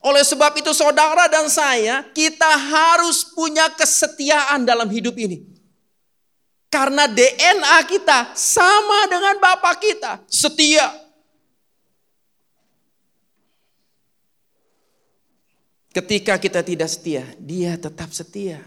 Oleh 0.03 0.23
sebab 0.23 0.59
itu 0.59 0.71
saudara 0.75 1.31
dan 1.31 1.47
saya 1.47 2.07
kita 2.11 2.51
harus 2.55 3.23
punya 3.31 3.71
kesetiaan 3.71 4.63
dalam 4.63 4.87
hidup 4.91 5.15
ini. 5.19 5.43
Karena 6.71 7.07
DNA 7.07 7.83
kita 7.87 8.31
sama 8.35 9.07
dengan 9.11 9.39
Bapak 9.39 9.75
kita, 9.79 10.11
setia. 10.27 11.02
Ketika 15.93 16.41
kita 16.41 16.65
tidak 16.65 16.89
setia, 16.89 17.21
dia 17.37 17.77
tetap 17.77 18.09
setia. 18.09 18.57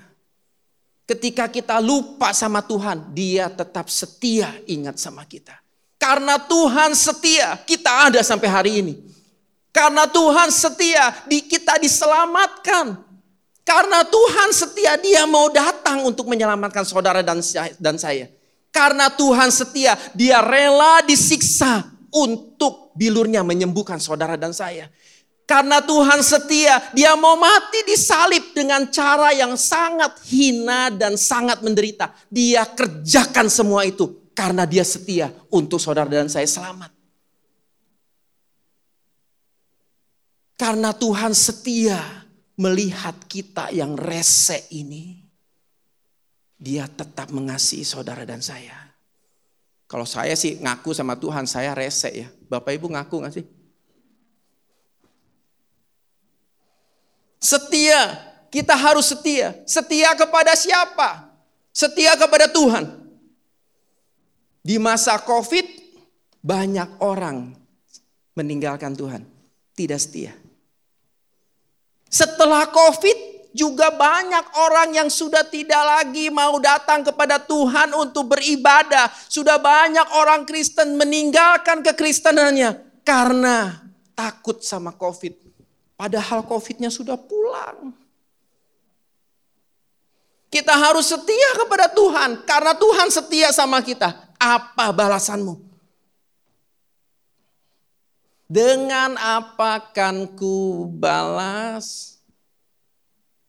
Ketika 1.07 1.51
kita 1.51 1.83
lupa 1.83 2.31
sama 2.31 2.63
Tuhan, 2.63 3.11
dia 3.11 3.51
tetap 3.51 3.91
setia 3.91 4.55
ingat 4.67 4.99
sama 5.03 5.27
kita. 5.27 5.59
Karena 5.99 6.39
Tuhan 6.39 6.95
setia, 6.95 7.59
kita 7.67 8.11
ada 8.11 8.23
sampai 8.23 8.47
hari 8.47 8.73
ini. 8.79 8.95
Karena 9.75 10.07
Tuhan 10.07 10.55
setia, 10.55 11.11
kita 11.27 11.83
diselamatkan. 11.83 13.03
Karena 13.67 14.07
Tuhan 14.07 14.55
setia, 14.55 14.95
dia 14.95 15.27
mau 15.27 15.51
datang 15.51 16.07
untuk 16.07 16.31
menyelamatkan 16.31 16.87
saudara 16.87 17.27
dan 17.27 17.43
saya. 17.99 18.31
Karena 18.71 19.11
Tuhan 19.11 19.51
setia, 19.51 19.99
dia 20.15 20.39
rela 20.39 21.03
disiksa 21.03 21.91
untuk 22.15 22.95
bilurnya 22.95 23.43
menyembuhkan 23.43 23.99
saudara 23.99 24.39
dan 24.39 24.55
saya. 24.55 24.87
Karena 25.47 25.79
Tuhan 25.79 26.27
setia, 26.27 26.91
dia 26.91 27.15
mau 27.15 27.39
mati 27.39 27.87
disalib 27.87 28.51
dengan 28.51 28.91
cara 28.91 29.31
yang 29.31 29.55
sangat 29.55 30.19
hina 30.27 30.91
dan 30.91 31.15
sangat 31.15 31.63
menderita. 31.63 32.11
Dia 32.27 32.67
kerjakan 32.67 33.47
semua 33.47 33.87
itu 33.87 34.27
karena 34.35 34.67
dia 34.67 34.83
setia 34.83 35.31
untuk 35.55 35.79
saudara 35.79 36.11
dan 36.11 36.27
saya 36.27 36.51
selamat. 36.51 36.91
Karena 40.59 40.91
Tuhan 40.91 41.31
setia 41.31 42.27
melihat 42.59 43.15
kita 43.31 43.71
yang 43.71 43.95
rese 43.95 44.67
ini. 44.75 45.23
Dia 46.59 46.91
tetap 46.91 47.31
mengasihi 47.31 47.87
saudara 47.87 48.27
dan 48.27 48.43
saya. 48.43 48.75
Kalau 49.87 50.09
saya 50.09 50.35
sih 50.35 50.59
ngaku 50.59 50.91
sama 50.91 51.15
Tuhan, 51.15 51.47
saya 51.47 51.71
rese 51.71 52.11
ya. 52.11 52.29
Bapak 52.51 52.75
Ibu 52.75 52.91
ngaku 52.91 53.23
gak 53.23 53.35
sih? 53.39 53.47
Setia, 57.37 58.17
kita 58.49 58.73
harus 58.73 59.13
setia. 59.13 59.55
Setia 59.69 60.17
kepada 60.17 60.57
siapa? 60.57 61.29
Setia 61.71 62.17
kepada 62.17 62.49
Tuhan. 62.49 63.07
Di 64.67 64.81
masa 64.83 65.15
Covid, 65.23 65.67
banyak 66.43 66.99
orang 66.99 67.55
meninggalkan 68.35 68.99
Tuhan, 68.99 69.23
tidak 69.79 70.01
setia. 70.03 70.33
Setelah 72.11 72.67
Covid, 72.71 73.37
juga 73.57 73.89
banyak 73.89 74.45
orang 74.69 74.93
yang 74.93 75.09
sudah 75.09 75.41
tidak 75.49 75.81
lagi 75.81 76.29
mau 76.29 76.61
datang 76.61 77.01
kepada 77.01 77.41
Tuhan 77.41 77.97
untuk 77.97 78.37
beribadah. 78.37 79.09
Sudah 79.33 79.57
banyak 79.57 80.13
orang 80.13 80.45
Kristen 80.45 81.01
meninggalkan 81.01 81.81
kekristenannya 81.81 83.01
karena 83.01 83.81
takut 84.13 84.61
sama 84.61 84.93
Covid. 84.93 85.46
Padahal 85.97 86.45
COVID-nya 86.45 86.93
sudah 86.93 87.17
pulang. 87.17 87.97
Kita 90.53 90.77
harus 90.77 91.09
setia 91.09 91.57
kepada 91.57 91.89
Tuhan 91.89 92.45
karena 92.45 92.77
Tuhan 92.77 93.09
setia 93.09 93.49
sama 93.51 93.81
kita. 93.81 94.13
Apa 94.37 94.93
balasanmu? 94.93 95.65
Dengan 98.47 99.19
apa 99.19 99.91
kan 99.91 100.31
ku 100.39 100.87
balas 100.87 102.15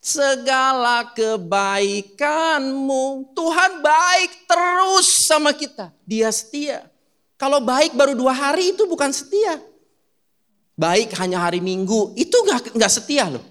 segala 0.00 1.12
kebaikanmu? 1.14 3.30
Tuhan 3.36 3.72
baik 3.84 4.48
terus 4.48 5.28
sama 5.28 5.52
kita. 5.54 5.92
Dia 6.02 6.32
setia. 6.34 6.90
Kalau 7.38 7.62
baik 7.62 7.94
baru 7.94 8.18
dua 8.18 8.34
hari 8.34 8.74
itu 8.74 8.82
bukan 8.88 9.14
setia 9.14 9.62
baik 10.78 11.18
hanya 11.18 11.42
hari 11.42 11.58
Minggu, 11.58 12.14
itu 12.14 12.38
nggak 12.38 12.78
nggak 12.78 12.92
setia 12.92 13.26
loh. 13.26 13.42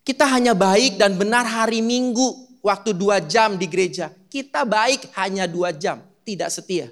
Kita 0.00 0.24
hanya 0.24 0.56
baik 0.56 0.96
dan 0.96 1.20
benar 1.20 1.44
hari 1.44 1.84
Minggu, 1.84 2.58
waktu 2.64 2.96
dua 2.96 3.20
jam 3.20 3.60
di 3.60 3.68
gereja. 3.68 4.08
Kita 4.08 4.64
baik 4.64 5.12
hanya 5.20 5.44
dua 5.44 5.76
jam, 5.76 6.00
tidak 6.24 6.48
setia. 6.48 6.88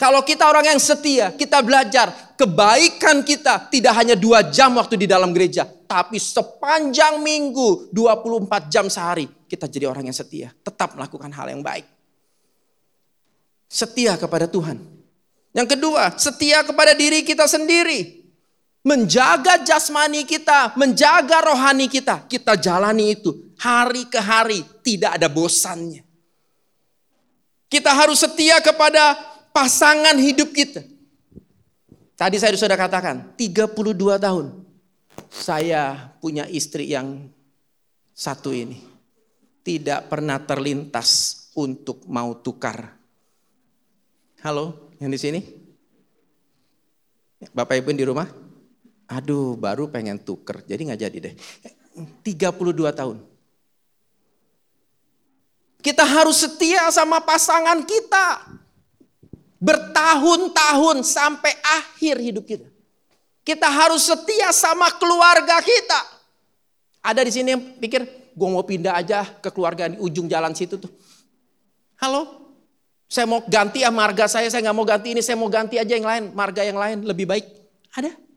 Kalau 0.00 0.24
kita 0.24 0.48
orang 0.48 0.64
yang 0.64 0.80
setia, 0.80 1.28
kita 1.36 1.60
belajar 1.60 2.32
kebaikan 2.32 3.20
kita 3.20 3.68
tidak 3.68 3.92
hanya 4.00 4.16
dua 4.16 4.48
jam 4.48 4.72
waktu 4.80 4.96
di 4.96 5.04
dalam 5.04 5.36
gereja. 5.36 5.68
Tapi 5.68 6.16
sepanjang 6.16 7.20
minggu, 7.20 7.92
24 7.92 8.72
jam 8.72 8.88
sehari, 8.88 9.28
kita 9.44 9.68
jadi 9.68 9.92
orang 9.92 10.08
yang 10.08 10.16
setia. 10.16 10.48
Tetap 10.64 10.96
melakukan 10.96 11.28
hal 11.36 11.52
yang 11.52 11.60
baik. 11.60 11.84
Setia 13.68 14.16
kepada 14.16 14.48
Tuhan. 14.48 14.80
Yang 15.52 15.76
kedua, 15.76 16.16
setia 16.16 16.64
kepada 16.64 16.96
diri 16.96 17.20
kita 17.20 17.44
sendiri 17.44 18.19
menjaga 18.80 19.60
jasmani 19.60 20.24
kita, 20.24 20.76
menjaga 20.76 21.44
rohani 21.44 21.86
kita. 21.86 22.24
Kita 22.24 22.56
jalani 22.56 23.12
itu 23.12 23.52
hari 23.60 24.08
ke 24.08 24.20
hari, 24.20 24.64
tidak 24.80 25.20
ada 25.20 25.28
bosannya. 25.28 26.04
Kita 27.70 27.94
harus 27.94 28.18
setia 28.18 28.58
kepada 28.58 29.14
pasangan 29.54 30.16
hidup 30.18 30.50
kita. 30.50 30.82
Tadi 32.18 32.36
saya 32.36 32.52
sudah 32.58 32.76
katakan, 32.76 33.32
32 33.38 34.18
tahun 34.20 34.46
saya 35.30 36.12
punya 36.18 36.44
istri 36.50 36.90
yang 36.90 37.30
satu 38.10 38.50
ini. 38.52 38.90
Tidak 39.60 40.08
pernah 40.08 40.40
terlintas 40.40 41.40
untuk 41.54 42.08
mau 42.08 42.32
tukar. 42.40 42.96
Halo, 44.40 44.90
yang 44.98 45.12
di 45.12 45.20
sini? 45.20 45.40
Bapak 47.52 47.76
Ibu 47.80 47.92
di 47.92 48.04
rumah? 48.08 48.39
Aduh 49.10 49.58
baru 49.58 49.90
pengen 49.90 50.22
tuker, 50.22 50.62
jadi 50.62 50.78
nggak 50.86 51.00
jadi 51.02 51.16
deh. 51.18 51.34
32 52.22 52.94
tahun. 52.94 53.18
Kita 55.82 56.06
harus 56.06 56.46
setia 56.46 56.86
sama 56.94 57.18
pasangan 57.18 57.82
kita. 57.82 58.46
Bertahun-tahun 59.60 61.04
sampai 61.04 61.52
akhir 61.60 62.16
hidup 62.22 62.44
kita. 62.46 62.68
Kita 63.42 63.66
harus 63.66 64.06
setia 64.06 64.54
sama 64.54 64.88
keluarga 64.94 65.58
kita. 65.58 66.00
Ada 67.02 67.26
di 67.26 67.32
sini 67.32 67.48
yang 67.56 67.62
pikir, 67.82 68.06
gue 68.30 68.48
mau 68.48 68.62
pindah 68.62 68.94
aja 68.94 69.26
ke 69.26 69.50
keluarga 69.50 69.90
di 69.90 69.98
ujung 69.98 70.30
jalan 70.30 70.54
situ 70.54 70.78
tuh. 70.78 70.92
Halo, 72.00 72.52
saya 73.10 73.26
mau 73.26 73.42
ganti 73.42 73.82
ya 73.82 73.90
marga 73.90 74.30
saya, 74.30 74.46
saya 74.48 74.64
nggak 74.64 74.76
mau 74.76 74.86
ganti 74.86 75.12
ini, 75.12 75.20
saya 75.20 75.36
mau 75.36 75.50
ganti 75.50 75.76
aja 75.76 75.92
yang 75.98 76.06
lain, 76.06 76.24
marga 76.32 76.62
yang 76.62 76.78
lain 76.78 77.04
lebih 77.04 77.26
baik. 77.26 77.44
Ada? 77.92 78.29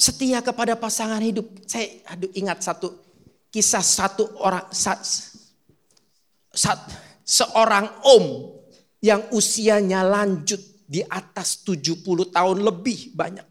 Setia 0.00 0.40
kepada 0.40 0.80
pasangan 0.80 1.20
hidup. 1.20 1.44
Saya 1.68 2.00
aduh 2.08 2.32
ingat 2.32 2.64
satu 2.64 2.88
kisah 3.52 3.84
satu 3.84 4.40
orang 4.40 4.64
sat, 4.72 4.96
sat, 6.56 6.80
seorang 7.20 7.84
om 8.08 8.56
yang 9.04 9.28
usianya 9.36 10.00
lanjut 10.00 10.56
di 10.88 11.04
atas 11.04 11.60
70 11.68 12.32
tahun 12.32 12.58
lebih 12.64 13.12
banyak. 13.12 13.44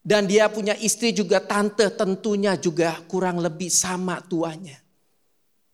Dan 0.00 0.30
dia 0.30 0.46
punya 0.48 0.78
istri 0.78 1.10
juga 1.10 1.42
tante 1.42 1.90
tentunya 1.98 2.54
juga 2.54 2.94
kurang 3.10 3.42
lebih 3.42 3.68
sama 3.68 4.22
tuanya. 4.22 4.78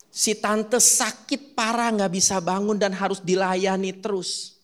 Si 0.09 0.33
tante 0.41 0.81
sakit 0.81 1.53
parah 1.53 1.93
nggak 1.93 2.11
bisa 2.17 2.41
bangun 2.41 2.81
dan 2.81 2.97
harus 2.97 3.21
dilayani 3.21 3.93
terus. 4.01 4.56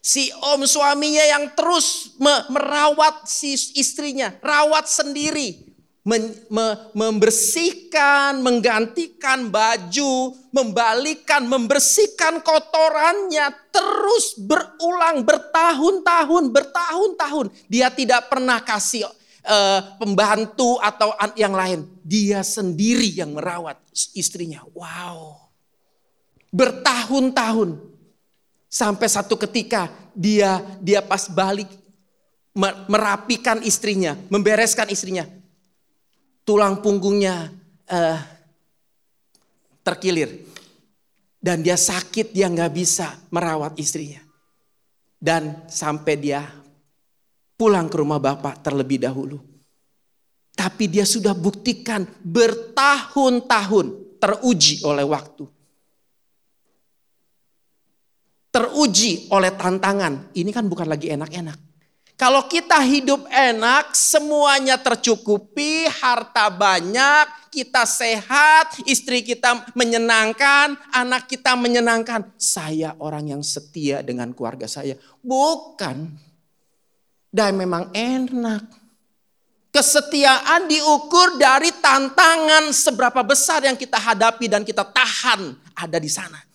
Si 0.00 0.32
om 0.32 0.64
suaminya 0.64 1.20
yang 1.28 1.52
terus 1.52 2.16
merawat 2.48 3.28
si 3.28 3.52
istrinya, 3.76 4.32
rawat 4.40 4.88
sendiri, 4.88 5.70
membersihkan, 6.96 8.40
menggantikan 8.40 9.52
baju, 9.52 10.32
membalikan, 10.48 11.44
membersihkan 11.44 12.40
kotorannya 12.40 13.52
terus 13.68 14.40
berulang 14.40 15.20
bertahun-tahun, 15.20 16.48
bertahun-tahun. 16.48 17.52
Dia 17.68 17.92
tidak 17.92 18.32
pernah 18.32 18.64
kasih 18.64 19.04
eh, 19.44 19.80
pembantu 20.00 20.80
atau 20.80 21.12
an- 21.20 21.36
yang 21.36 21.52
lain. 21.52 21.84
Dia 22.00 22.40
sendiri 22.40 23.20
yang 23.20 23.36
merawat 23.36 23.76
istrinya. 24.16 24.64
Wow. 24.72 25.52
Bertahun-tahun. 26.48 27.89
Sampai 28.70 29.10
satu 29.10 29.34
ketika 29.34 29.90
dia 30.14 30.62
dia 30.78 31.02
pas 31.02 31.26
balik 31.26 31.66
me- 32.54 32.78
merapikan 32.86 33.58
istrinya, 33.66 34.14
membereskan 34.30 34.86
istrinya. 34.86 35.26
Tulang 36.46 36.78
punggungnya 36.78 37.50
eh, 37.90 38.18
terkilir. 39.82 40.46
Dan 41.40 41.64
dia 41.64 41.74
sakit, 41.74 42.36
dia 42.36 42.52
nggak 42.52 42.70
bisa 42.70 43.16
merawat 43.32 43.72
istrinya. 43.80 44.20
Dan 45.16 45.64
sampai 45.72 46.14
dia 46.20 46.44
pulang 47.56 47.88
ke 47.88 47.96
rumah 47.96 48.20
bapak 48.20 48.60
terlebih 48.60 49.00
dahulu. 49.00 49.40
Tapi 50.52 50.84
dia 50.92 51.08
sudah 51.08 51.32
buktikan 51.32 52.04
bertahun-tahun 52.20 54.20
teruji 54.20 54.84
oleh 54.84 55.08
waktu. 55.08 55.48
Teruji 58.50 59.30
oleh 59.30 59.54
tantangan. 59.54 60.34
Ini 60.34 60.50
kan 60.50 60.66
bukan 60.66 60.90
lagi 60.90 61.10
enak-enak. 61.14 61.70
Kalau 62.20 62.44
kita 62.52 62.76
hidup 62.84 63.24
enak, 63.32 63.96
semuanya 63.96 64.76
tercukupi, 64.76 65.88
harta 65.88 66.52
banyak, 66.52 67.48
kita 67.48 67.88
sehat, 67.88 68.76
istri 68.84 69.24
kita 69.24 69.72
menyenangkan, 69.72 70.76
anak 70.92 71.32
kita 71.32 71.56
menyenangkan. 71.56 72.28
Saya 72.36 72.92
orang 73.00 73.32
yang 73.32 73.40
setia 73.40 74.04
dengan 74.04 74.36
keluarga 74.36 74.68
saya. 74.68 75.00
Bukan. 75.24 76.12
Dan 77.32 77.56
memang 77.56 77.88
enak. 77.96 78.68
Kesetiaan 79.72 80.68
diukur 80.68 81.40
dari 81.40 81.72
tantangan 81.72 82.68
seberapa 82.74 83.24
besar 83.24 83.64
yang 83.64 83.80
kita 83.80 83.96
hadapi 83.96 84.44
dan 84.44 84.60
kita 84.60 84.84
tahan 84.84 85.56
ada 85.72 85.96
di 85.96 86.10
sana. 86.12 86.49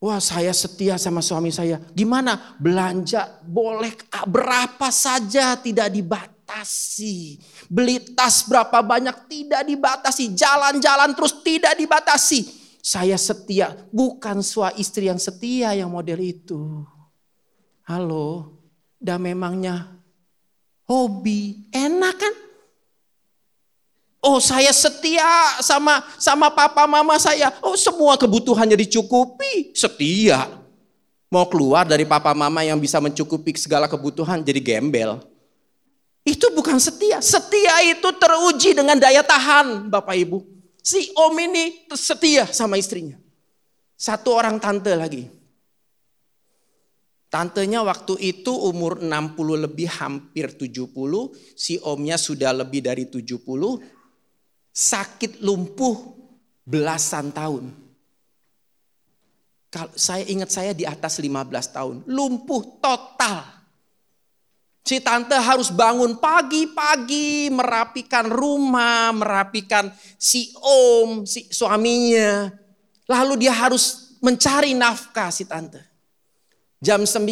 Wah 0.00 0.16
saya 0.16 0.56
setia 0.56 0.96
sama 0.96 1.20
suami 1.20 1.52
saya. 1.52 1.76
Gimana? 1.92 2.56
Belanja 2.56 3.44
boleh 3.44 3.92
berapa 4.24 4.88
saja 4.88 5.60
tidak 5.60 5.92
dibatasi. 5.92 7.36
Beli 7.68 8.16
tas 8.16 8.48
berapa 8.48 8.80
banyak 8.80 9.28
tidak 9.28 9.60
dibatasi. 9.68 10.32
Jalan-jalan 10.32 11.12
terus 11.12 11.44
tidak 11.44 11.76
dibatasi. 11.76 12.48
Saya 12.80 13.20
setia. 13.20 13.76
Bukan 13.92 14.40
suami 14.40 14.80
istri 14.80 15.12
yang 15.12 15.20
setia 15.20 15.76
yang 15.76 15.92
model 15.92 16.16
itu. 16.24 16.80
Halo. 17.84 18.56
Dan 18.96 19.20
memangnya 19.20 20.00
hobi. 20.88 21.68
Enak 21.76 22.16
kan? 22.16 22.34
Oh 24.20 24.36
saya 24.36 24.68
setia 24.76 25.24
sama 25.64 26.04
sama 26.20 26.52
papa 26.52 26.84
mama 26.84 27.16
saya. 27.16 27.56
Oh 27.64 27.72
semua 27.72 28.20
kebutuhannya 28.20 28.76
dicukupi. 28.76 29.72
Setia. 29.72 30.60
Mau 31.32 31.48
keluar 31.48 31.88
dari 31.88 32.04
papa 32.04 32.36
mama 32.36 32.60
yang 32.60 32.76
bisa 32.76 33.00
mencukupi 33.00 33.56
segala 33.56 33.88
kebutuhan 33.88 34.44
jadi 34.44 34.60
gembel. 34.60 35.24
Itu 36.20 36.52
bukan 36.52 36.76
setia. 36.76 37.24
Setia 37.24 37.80
itu 37.88 38.12
teruji 38.20 38.76
dengan 38.76 39.00
daya 39.00 39.24
tahan 39.24 39.88
Bapak 39.88 40.12
Ibu. 40.12 40.44
Si 40.84 41.08
om 41.16 41.32
ini 41.40 41.88
setia 41.96 42.44
sama 42.52 42.76
istrinya. 42.76 43.16
Satu 43.96 44.36
orang 44.36 44.60
tante 44.60 44.92
lagi. 44.92 45.28
Tantenya 47.30 47.86
waktu 47.86 48.18
itu 48.20 48.50
umur 48.50 48.98
60 48.98 49.64
lebih 49.64 49.86
hampir 49.86 50.50
70. 50.50 50.90
Si 51.54 51.78
omnya 51.78 52.18
sudah 52.18 52.50
lebih 52.50 52.82
dari 52.82 53.06
70 53.06 53.99
sakit 54.70 55.42
lumpuh 55.42 55.98
belasan 56.64 57.34
tahun. 57.34 57.74
Kalau 59.70 59.94
saya 59.94 60.26
ingat 60.26 60.50
saya 60.50 60.72
di 60.74 60.82
atas 60.82 61.22
15 61.22 61.46
tahun, 61.70 61.96
lumpuh 62.10 62.82
total. 62.82 63.46
Si 64.82 64.98
tante 64.98 65.36
harus 65.38 65.70
bangun 65.70 66.18
pagi-pagi 66.18 67.52
merapikan 67.54 68.26
rumah, 68.26 69.14
merapikan 69.14 69.94
si 70.18 70.50
om, 70.58 71.22
si 71.22 71.46
suaminya. 71.54 72.50
Lalu 73.06 73.46
dia 73.46 73.54
harus 73.54 74.18
mencari 74.18 74.74
nafkah 74.74 75.30
si 75.30 75.46
tante. 75.46 75.78
Jam 76.82 77.06
9, 77.06 77.22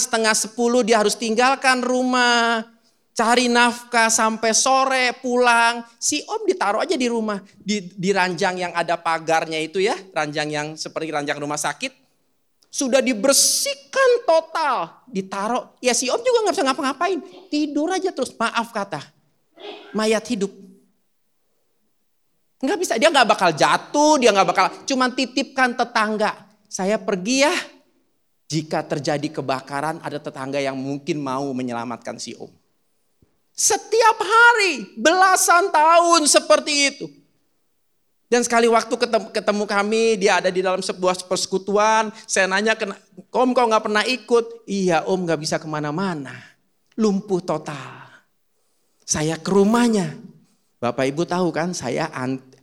setengah 0.00 0.34
10 0.34 0.56
dia 0.82 0.96
harus 0.98 1.14
tinggalkan 1.14 1.84
rumah 1.84 2.73
cari 3.14 3.46
nafkah 3.46 4.10
sampai 4.10 4.52
sore 4.52 5.14
pulang. 5.22 5.86
Si 5.96 6.20
om 6.26 6.42
ditaruh 6.44 6.82
aja 6.82 6.98
di 6.98 7.06
rumah. 7.06 7.40
Di, 7.56 7.94
di 7.94 8.10
ranjang 8.10 8.58
yang 8.58 8.72
ada 8.74 8.98
pagarnya 8.98 9.56
itu 9.62 9.80
ya. 9.80 9.94
Ranjang 10.12 10.48
yang 10.50 10.66
seperti 10.74 11.14
ranjang 11.14 11.38
rumah 11.38 11.56
sakit. 11.56 11.94
Sudah 12.68 12.98
dibersihkan 12.98 14.26
total. 14.26 15.06
Ditaruh. 15.06 15.78
Ya 15.78 15.94
si 15.94 16.10
om 16.10 16.18
juga 16.20 16.42
nggak 16.44 16.54
bisa 16.58 16.66
ngapa-ngapain. 16.66 17.18
Tidur 17.48 17.88
aja 17.94 18.10
terus. 18.10 18.34
Maaf 18.34 18.74
kata. 18.74 19.00
Mayat 19.94 20.26
hidup. 20.26 20.50
Nggak 22.58 22.78
bisa. 22.82 22.98
Dia 22.98 23.14
nggak 23.14 23.30
bakal 23.30 23.54
jatuh. 23.54 24.18
Dia 24.18 24.34
nggak 24.34 24.48
bakal. 24.50 24.66
Cuman 24.90 25.14
titipkan 25.14 25.78
tetangga. 25.78 26.50
Saya 26.66 26.98
pergi 26.98 27.46
ya. 27.46 27.54
Jika 28.44 28.84
terjadi 28.84 29.40
kebakaran 29.40 30.02
ada 30.04 30.20
tetangga 30.20 30.60
yang 30.60 30.76
mungkin 30.76 31.22
mau 31.22 31.46
menyelamatkan 31.54 32.18
si 32.18 32.34
om. 32.36 32.50
Setiap 33.54 34.18
hari, 34.18 34.98
belasan 34.98 35.70
tahun 35.70 36.26
seperti 36.26 36.74
itu. 36.90 37.06
Dan 38.26 38.42
sekali 38.42 38.66
waktu 38.66 38.90
ketemu, 39.30 39.62
kami, 39.62 40.18
dia 40.18 40.42
ada 40.42 40.50
di 40.50 40.58
dalam 40.58 40.82
sebuah 40.82 41.22
persekutuan. 41.30 42.10
Saya 42.26 42.50
nanya, 42.50 42.74
om 43.30 43.54
kok 43.54 43.70
gak 43.70 43.84
pernah 43.86 44.02
ikut? 44.02 44.66
Iya 44.66 45.06
om 45.06 45.22
gak 45.22 45.38
bisa 45.38 45.62
ke 45.62 45.70
mana-mana. 45.70 46.34
Lumpuh 46.98 47.38
total. 47.46 48.26
Saya 49.06 49.38
ke 49.38 49.54
rumahnya. 49.54 50.18
Bapak 50.82 51.06
ibu 51.06 51.22
tahu 51.22 51.54
kan 51.54 51.70
saya 51.70 52.10
anti, 52.10 52.58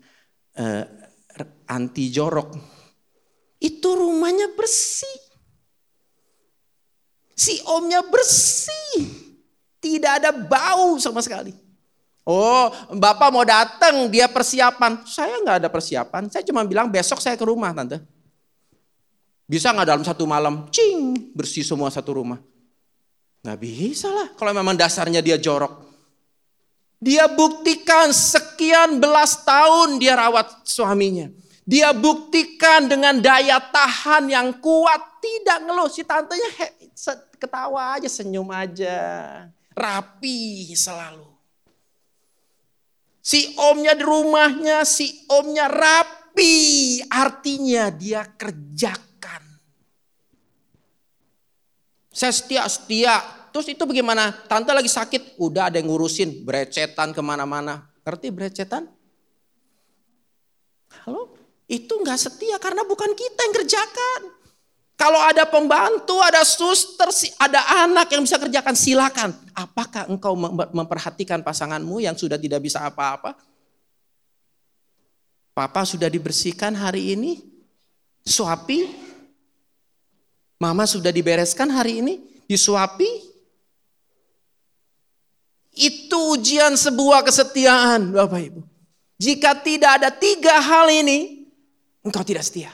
uh, 0.59 0.83
anti 1.71 2.11
jorok. 2.11 2.51
Itu 3.63 3.95
rumahnya 3.95 4.51
bersih. 4.51 5.19
Si 7.31 7.63
omnya 7.63 8.03
bersih. 8.03 9.30
Tidak 9.82 10.11
ada 10.21 10.29
bau 10.29 11.01
sama 11.01 11.25
sekali. 11.25 11.57
Oh, 12.21 12.69
Bapak 12.93 13.34
mau 13.34 13.41
datang, 13.41 14.05
dia 14.05 14.29
persiapan. 14.29 15.01
Saya 15.09 15.41
nggak 15.41 15.57
ada 15.65 15.69
persiapan. 15.73 16.29
Saya 16.29 16.45
cuma 16.45 16.61
bilang 16.61 16.86
besok 16.86 17.17
saya 17.17 17.34
ke 17.34 17.41
rumah, 17.41 17.73
tante. 17.73 17.97
Bisa 19.49 19.73
nggak 19.73 19.88
dalam 19.89 20.05
satu 20.05 20.23
malam, 20.29 20.69
cing, 20.69 21.34
bersih 21.34 21.65
semua 21.65 21.89
satu 21.89 22.21
rumah? 22.21 22.38
Nggak 23.41 23.57
bisa 23.57 24.07
lah, 24.13 24.29
kalau 24.38 24.53
memang 24.53 24.77
dasarnya 24.77 25.19
dia 25.19 25.41
jorok. 25.41 25.89
Dia 27.01 27.25
buktikan 27.25 28.13
sekian 28.13 29.01
belas 29.01 29.41
tahun 29.41 29.97
dia 29.97 30.13
rawat 30.13 30.61
suaminya. 30.61 31.25
Dia 31.65 31.89
buktikan 31.89 32.86
dengan 32.86 33.17
daya 33.17 33.57
tahan 33.57 34.29
yang 34.29 34.61
kuat, 34.61 35.17
tidak 35.17 35.65
ngeluh. 35.65 35.89
Si 35.89 36.05
tantenya 36.05 36.69
ketawa 37.41 37.97
aja, 37.97 38.05
senyum 38.05 38.45
aja 38.53 38.93
rapi 39.76 40.72
selalu. 40.76 41.28
Si 43.22 43.53
omnya 43.57 43.93
di 43.93 44.01
rumahnya, 44.01 44.82
si 44.82 45.26
omnya 45.30 45.69
rapi. 45.69 46.99
Artinya 47.05 47.93
dia 47.93 48.26
kerjakan. 48.26 49.43
Saya 52.09 52.34
setia-setia. 52.34 53.22
Terus 53.51 53.67
itu 53.67 53.84
bagaimana? 53.84 54.32
Tante 54.47 54.72
lagi 54.72 54.88
sakit, 54.89 55.38
udah 55.38 55.69
ada 55.69 55.78
yang 55.78 55.91
ngurusin. 55.91 56.41
Brecetan 56.41 57.13
ke 57.13 57.22
mana-mana. 57.22 57.91
Ngerti 58.01 58.34
brecetan? 58.34 58.89
Halo? 61.05 61.36
Itu 61.72 62.03
nggak 62.03 62.19
setia 62.19 62.59
karena 62.59 62.84
bukan 62.84 63.11
kita 63.15 63.39
yang 63.47 63.55
kerjakan. 63.63 64.22
Kalau 65.01 65.17
ada 65.17 65.49
pembantu, 65.49 66.21
ada 66.21 66.45
suster, 66.45 67.09
ada 67.41 67.57
anak 67.89 68.13
yang 68.13 68.21
bisa 68.21 68.37
kerjakan, 68.37 68.77
silakan. 68.77 69.33
Apakah 69.49 70.05
engkau 70.05 70.37
memperhatikan 70.69 71.41
pasanganmu 71.41 72.05
yang 72.05 72.13
sudah 72.13 72.37
tidak 72.37 72.61
bisa 72.61 72.85
apa-apa? 72.85 73.33
Papa 75.57 75.89
sudah 75.89 76.05
dibersihkan 76.05 76.77
hari 76.77 77.17
ini? 77.17 77.41
Suapi? 78.21 78.93
Mama 80.61 80.85
sudah 80.85 81.09
dibereskan 81.09 81.73
hari 81.73 82.05
ini? 82.05 82.21
Disuapi? 82.45 83.33
Itu 85.81 86.37
ujian 86.37 86.77
sebuah 86.77 87.25
kesetiaan 87.25 88.13
Bapak 88.13 88.41
Ibu. 88.53 88.61
Jika 89.17 89.65
tidak 89.65 89.97
ada 89.97 90.13
tiga 90.13 90.61
hal 90.61 90.93
ini, 90.93 91.49
engkau 92.05 92.21
tidak 92.21 92.45
setia. 92.45 92.69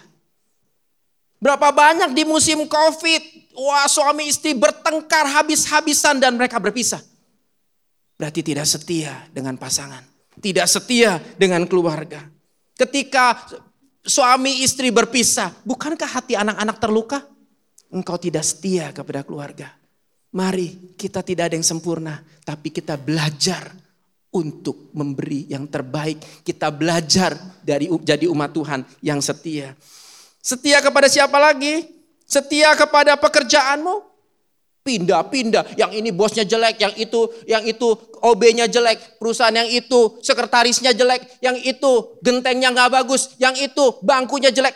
Berapa 1.37 1.69
banyak 1.69 2.17
di 2.17 2.25
musim 2.25 2.65
COVID, 2.65 3.53
wah 3.53 3.85
suami 3.85 4.25
istri 4.25 4.57
bertengkar 4.57 5.29
habis-habisan 5.29 6.17
dan 6.17 6.33
mereka 6.37 6.57
berpisah. 6.57 7.01
berarti 8.17 8.41
tidak 8.41 8.65
setia 8.65 9.29
dengan 9.29 9.61
pasangan. 9.61 10.01
Tidak 10.41 10.65
setia 10.65 11.21
dengan 11.37 11.69
keluarga. 11.69 12.25
Ketika 12.73 13.45
suami 14.01 14.65
istri 14.65 14.89
berpisah, 14.89 15.53
bukankah 15.61 16.09
hati 16.09 16.33
anak-anak 16.33 16.77
terluka? 16.81 17.21
Engkau 17.93 18.17
tidak 18.17 18.41
setia 18.41 18.89
kepada 18.89 19.21
keluarga. 19.21 19.69
Mari 20.33 20.97
kita 20.97 21.21
tidak 21.21 21.53
ada 21.53 21.55
yang 21.61 21.65
sempurna, 21.65 22.17
tapi 22.41 22.73
kita 22.73 22.97
belajar 22.97 23.69
untuk 24.33 24.91
memberi 24.93 25.49
yang 25.49 25.65
terbaik. 25.69 26.41
Kita 26.41 26.73
belajar 26.73 27.37
dari 27.61 27.89
jadi 28.01 28.25
umat 28.27 28.51
Tuhan 28.53 28.81
yang 29.01 29.21
setia. 29.23 29.73
Setia 30.47 30.79
kepada 30.79 31.11
siapa 31.11 31.35
lagi? 31.35 31.91
Setia 32.23 32.71
kepada 32.79 33.19
pekerjaanmu? 33.19 34.15
Pindah-pindah, 34.87 35.75
yang 35.75 35.91
ini 35.91 36.15
bosnya 36.15 36.47
jelek, 36.47 36.79
yang 36.79 36.95
itu 36.95 37.27
yang 37.43 37.59
itu 37.67 37.91
OB-nya 38.23 38.71
jelek, 38.71 39.19
perusahaan 39.19 39.51
yang 39.51 39.67
itu 39.67 40.15
sekretarisnya 40.23 40.95
jelek, 40.95 41.43
yang 41.43 41.59
itu 41.59 42.15
gentengnya 42.23 42.71
nggak 42.71 42.95
bagus, 42.95 43.35
yang 43.35 43.51
itu 43.59 43.99
bangkunya 43.99 44.47
jelek. 44.47 44.71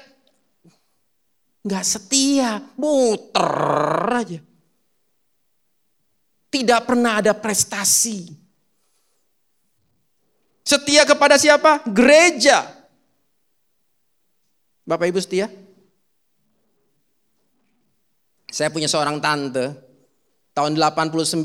Nggak 1.63 1.85
setia, 1.87 2.59
muter 2.75 4.11
aja. 4.11 4.39
Tidak 6.51 6.81
pernah 6.83 7.23
ada 7.23 7.31
prestasi. 7.31 8.27
Setia 10.67 11.07
kepada 11.07 11.39
siapa? 11.39 11.87
Gereja. 11.87 12.80
Bapak 14.91 15.07
Ibu 15.07 15.23
setia? 15.23 15.47
Saya 18.51 18.67
punya 18.67 18.91
seorang 18.91 19.23
tante, 19.23 19.71
tahun 20.51 20.75
89, 20.75 21.39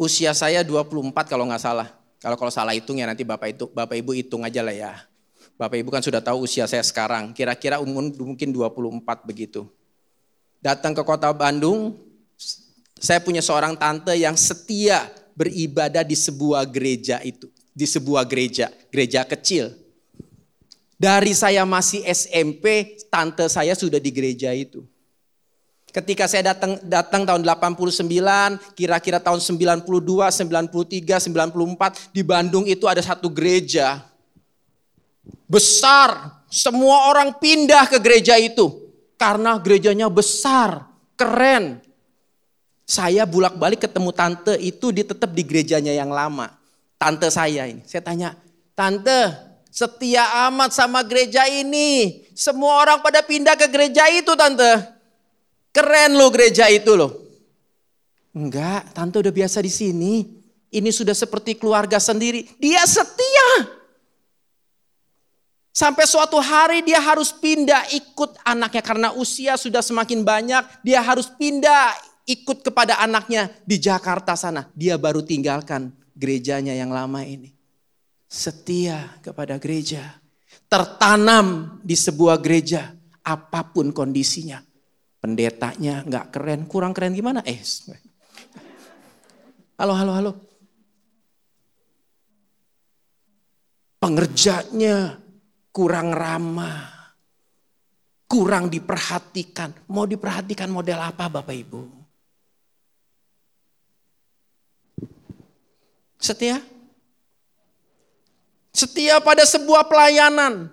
usia 0.00 0.32
saya 0.32 0.64
24 0.64 1.12
kalau 1.28 1.44
nggak 1.44 1.60
salah. 1.60 1.92
Kalau 2.24 2.40
kalau 2.40 2.48
salah 2.48 2.72
hitung 2.72 2.96
ya 2.96 3.04
nanti 3.04 3.20
Bapak 3.28 3.52
itu 3.52 3.68
Bapak 3.68 4.00
Ibu 4.00 4.16
hitung 4.16 4.48
aja 4.48 4.64
lah 4.64 4.72
ya. 4.72 4.96
Bapak 5.60 5.76
Ibu 5.76 5.92
kan 5.92 6.00
sudah 6.00 6.24
tahu 6.24 6.48
usia 6.48 6.64
saya 6.64 6.80
sekarang, 6.80 7.36
kira-kira 7.36 7.84
umur 7.84 8.08
mungkin 8.16 8.48
24 8.48 9.04
begitu. 9.28 9.68
Datang 10.64 10.96
ke 10.96 11.04
kota 11.04 11.28
Bandung, 11.36 12.00
saya 12.96 13.20
punya 13.20 13.44
seorang 13.44 13.76
tante 13.76 14.16
yang 14.16 14.40
setia 14.40 15.04
beribadah 15.36 16.00
di 16.00 16.16
sebuah 16.16 16.64
gereja 16.64 17.20
itu, 17.20 17.52
di 17.76 17.84
sebuah 17.84 18.24
gereja, 18.24 18.72
gereja 18.88 19.28
kecil. 19.28 19.81
Dari 21.02 21.34
saya 21.34 21.66
masih 21.66 22.06
SMP, 22.06 22.94
tante 23.10 23.42
saya 23.50 23.74
sudah 23.74 23.98
di 23.98 24.14
gereja 24.14 24.54
itu. 24.54 24.86
Ketika 25.90 26.30
saya 26.30 26.54
datang 26.54 26.78
datang 26.86 27.26
tahun 27.26 27.42
89, 27.42 28.06
kira-kira 28.78 29.18
tahun 29.18 29.42
92, 29.42 29.82
93, 29.82 31.26
94 31.26 32.14
di 32.14 32.22
Bandung 32.22 32.70
itu 32.70 32.86
ada 32.86 33.02
satu 33.02 33.26
gereja. 33.34 33.98
Besar, 35.50 36.38
semua 36.46 37.10
orang 37.10 37.34
pindah 37.34 37.90
ke 37.90 37.98
gereja 37.98 38.38
itu 38.38 38.70
karena 39.18 39.58
gerejanya 39.58 40.06
besar, 40.06 40.86
keren. 41.18 41.82
Saya 42.86 43.26
bulak-balik 43.26 43.90
ketemu 43.90 44.14
tante 44.14 44.54
itu 44.62 44.94
di 44.94 45.02
tetap 45.02 45.34
di 45.34 45.42
gerejanya 45.42 45.90
yang 45.90 46.14
lama. 46.14 46.46
Tante 46.94 47.26
saya 47.26 47.66
ini. 47.66 47.82
Saya 47.90 48.06
tanya, 48.06 48.38
"Tante, 48.78 49.51
setia 49.72 50.28
amat 50.52 50.76
sama 50.76 51.00
gereja 51.00 51.48
ini. 51.48 52.28
Semua 52.36 52.84
orang 52.84 53.00
pada 53.00 53.24
pindah 53.24 53.56
ke 53.56 53.66
gereja 53.72 54.04
itu, 54.12 54.36
tante." 54.36 55.00
Keren 55.72 56.20
lo 56.20 56.28
gereja 56.28 56.68
itu 56.68 56.92
loh. 56.92 57.16
Enggak, 58.36 58.92
tante 58.92 59.16
udah 59.24 59.32
biasa 59.32 59.64
di 59.64 59.72
sini. 59.72 60.14
Ini 60.72 60.88
sudah 60.92 61.16
seperti 61.16 61.56
keluarga 61.56 61.96
sendiri. 61.96 62.44
Dia 62.60 62.84
setia. 62.84 63.80
Sampai 65.72 66.04
suatu 66.04 66.36
hari 66.36 66.84
dia 66.84 67.00
harus 67.00 67.32
pindah 67.32 67.88
ikut 67.96 68.36
anaknya 68.44 68.84
karena 68.84 69.08
usia 69.16 69.56
sudah 69.56 69.80
semakin 69.80 70.20
banyak. 70.20 70.64
Dia 70.84 71.00
harus 71.00 71.32
pindah 71.32 71.96
ikut 72.28 72.60
kepada 72.60 73.00
anaknya 73.00 73.48
di 73.64 73.80
Jakarta 73.80 74.36
sana. 74.36 74.68
Dia 74.76 75.00
baru 75.00 75.24
tinggalkan 75.24 75.92
gerejanya 76.12 76.76
yang 76.76 76.92
lama 76.92 77.24
ini. 77.24 77.61
Setia 78.32 79.20
kepada 79.20 79.60
gereja. 79.60 80.16
Tertanam 80.72 81.76
di 81.84 81.92
sebuah 81.92 82.40
gereja 82.40 82.96
apa 83.20 83.60
pun 83.68 83.92
kondisinya 83.92 84.56
pendetanya 85.20 86.00
nggak 86.02 86.26
keren, 86.32 86.64
kurang 86.64 86.96
keren 86.96 87.12
gimana? 87.12 87.44
Eh, 87.44 87.60
halo, 89.78 89.92
halo, 89.92 90.12
halo. 90.16 90.32
Pengerjanya 94.00 95.20
kurang 95.68 96.16
ramah, 96.16 97.14
kurang 98.24 98.72
diperhatikan. 98.72 99.92
Mau 99.92 100.08
diperhatikan 100.08 100.72
model 100.72 101.04
apa 101.04 101.28
Bapak 101.28 101.52
Ibu? 101.52 101.82
Setia? 106.16 106.71
Setia 108.72 109.20
pada 109.20 109.44
sebuah 109.44 109.84
pelayanan 109.84 110.72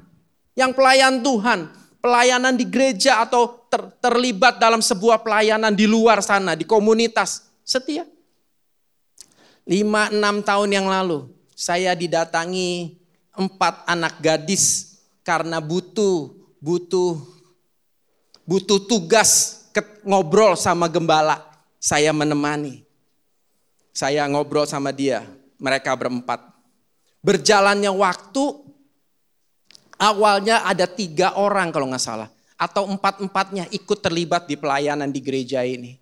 yang 0.56 0.72
pelayan 0.72 1.20
Tuhan, 1.20 1.68
pelayanan 2.00 2.56
di 2.56 2.64
gereja 2.64 3.20
atau 3.24 3.60
ter, 3.68 3.91
terlibat 4.00 4.56
dalam 4.56 4.80
sebuah 4.80 5.20
pelayanan 5.20 5.76
di 5.76 5.84
luar 5.84 6.24
sana, 6.24 6.56
di 6.56 6.64
komunitas. 6.64 7.52
Setia. 7.68 8.08
Lima 9.68 10.10
enam 10.10 10.41
tahun 10.41 10.74
yang 10.74 10.88
lalu, 10.89 11.30
saya 11.54 11.93
didatangi 11.93 12.97
empat 13.38 13.86
anak 13.86 14.18
gadis 14.18 14.97
karena 15.22 15.62
butuh, 15.62 16.34
butuh, 16.58 17.20
butuh 18.47 18.80
tugas 18.89 19.62
ngobrol 20.02 20.58
sama 20.58 20.89
gembala. 20.89 21.45
Saya 21.80 22.12
menemani. 22.12 22.84
Saya 23.93 24.26
ngobrol 24.26 24.66
sama 24.66 24.89
dia, 24.89 25.24
mereka 25.62 25.93
berempat. 25.93 26.49
Berjalannya 27.20 27.91
waktu, 27.91 28.70
Awalnya 29.99 30.63
ada 30.63 30.88
tiga 30.88 31.36
orang 31.36 31.76
kalau 31.76 31.91
nggak 31.91 31.99
salah. 31.99 32.32
Atau 32.55 32.88
empat-empatnya 32.88 33.67
ikut 33.76 33.99
terlibat 33.99 34.47
di 34.47 34.55
pelayanan 34.55 35.11
di 35.11 35.20
gereja 35.20 35.67
ini. 35.67 35.99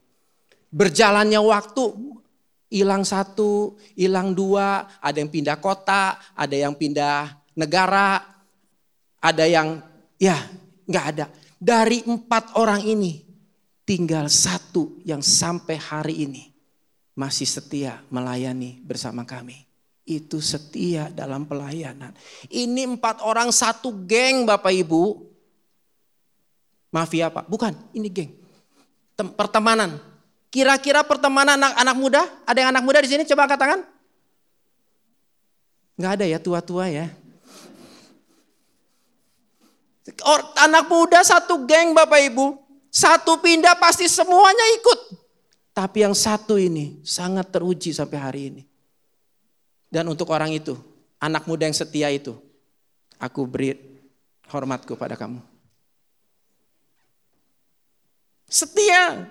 Berjalannya 0.70 1.41
waktu 1.41 2.13
hilang 2.70 3.01
satu, 3.01 3.74
hilang 3.97 4.38
dua, 4.38 4.86
ada 5.01 5.18
yang 5.18 5.34
pindah 5.34 5.57
kota, 5.57 6.22
ada 6.38 6.53
yang 6.53 6.78
pindah 6.78 7.34
negara, 7.57 8.22
ada 9.18 9.45
yang 9.49 9.82
ya 10.22 10.45
nggak 10.86 11.05
ada. 11.18 11.26
Dari 11.57 12.05
empat 12.05 12.53
orang 12.61 12.86
ini 12.86 13.26
tinggal 13.82 14.30
satu 14.30 15.01
yang 15.09 15.26
sampai 15.26 15.78
hari 15.82 16.22
ini 16.30 16.53
masih 17.18 17.49
setia 17.49 17.97
melayani 18.13 18.78
bersama 18.86 19.26
kami 19.26 19.66
itu 20.08 20.39
setia 20.39 21.12
dalam 21.12 21.43
pelayanan. 21.43 22.16
Ini 22.47 22.88
empat 22.95 23.20
orang 23.28 23.51
satu 23.51 23.91
geng 24.08 24.47
Bapak 24.47 24.72
Ibu. 24.72 25.28
Mafia 26.95 27.28
apa? 27.28 27.43
Bukan, 27.43 27.76
ini 27.91 28.08
geng. 28.08 28.32
Tem 29.20 29.28
pertemanan. 29.28 29.99
Kira-kira 30.47 31.03
pertemanan 31.03 31.60
anak-anak 31.60 31.97
muda? 31.99 32.24
Ada 32.47 32.58
yang 32.64 32.70
anak 32.72 32.84
muda 32.88 33.03
di 33.03 33.12
sini? 33.12 33.28
Coba 33.28 33.45
angkat 33.45 33.60
tangan. 33.60 33.82
Nggak 35.99 36.12
ada 36.16 36.26
ya 36.26 36.39
tua-tua 36.39 36.88
ya. 36.88 37.12
Or, 40.24 40.39
anak 40.55 40.88
muda 40.88 41.20
satu 41.20 41.68
geng 41.68 41.91
Bapak 41.91 42.24
Ibu. 42.32 42.55
Satu 42.88 43.43
pindah 43.43 43.76
pasti 43.76 44.08
semuanya 44.08 44.66
ikut. 44.80 45.20
Tapi 45.76 46.08
yang 46.08 46.16
satu 46.16 46.55
ini 46.55 47.03
sangat 47.03 47.51
teruji 47.51 47.91
sampai 47.91 48.18
hari 48.18 48.41
ini. 48.49 48.64
Dan 49.88 50.11
untuk 50.11 50.27
orang 50.35 50.51
itu, 50.51 50.75
anak 51.19 51.47
muda 51.47 51.63
yang 51.63 51.75
setia 51.75 52.11
itu, 52.11 52.35
aku 53.15 53.47
beri 53.47 53.75
hormatku 54.51 54.99
pada 54.99 55.15
kamu. 55.15 55.39
Setia. 58.47 59.27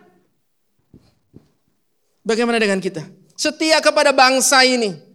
Bagaimana 2.25 2.61
dengan 2.61 2.81
kita? 2.81 3.05
Setia 3.37 3.81
kepada 3.81 4.13
bangsa 4.13 4.65
ini. 4.65 5.07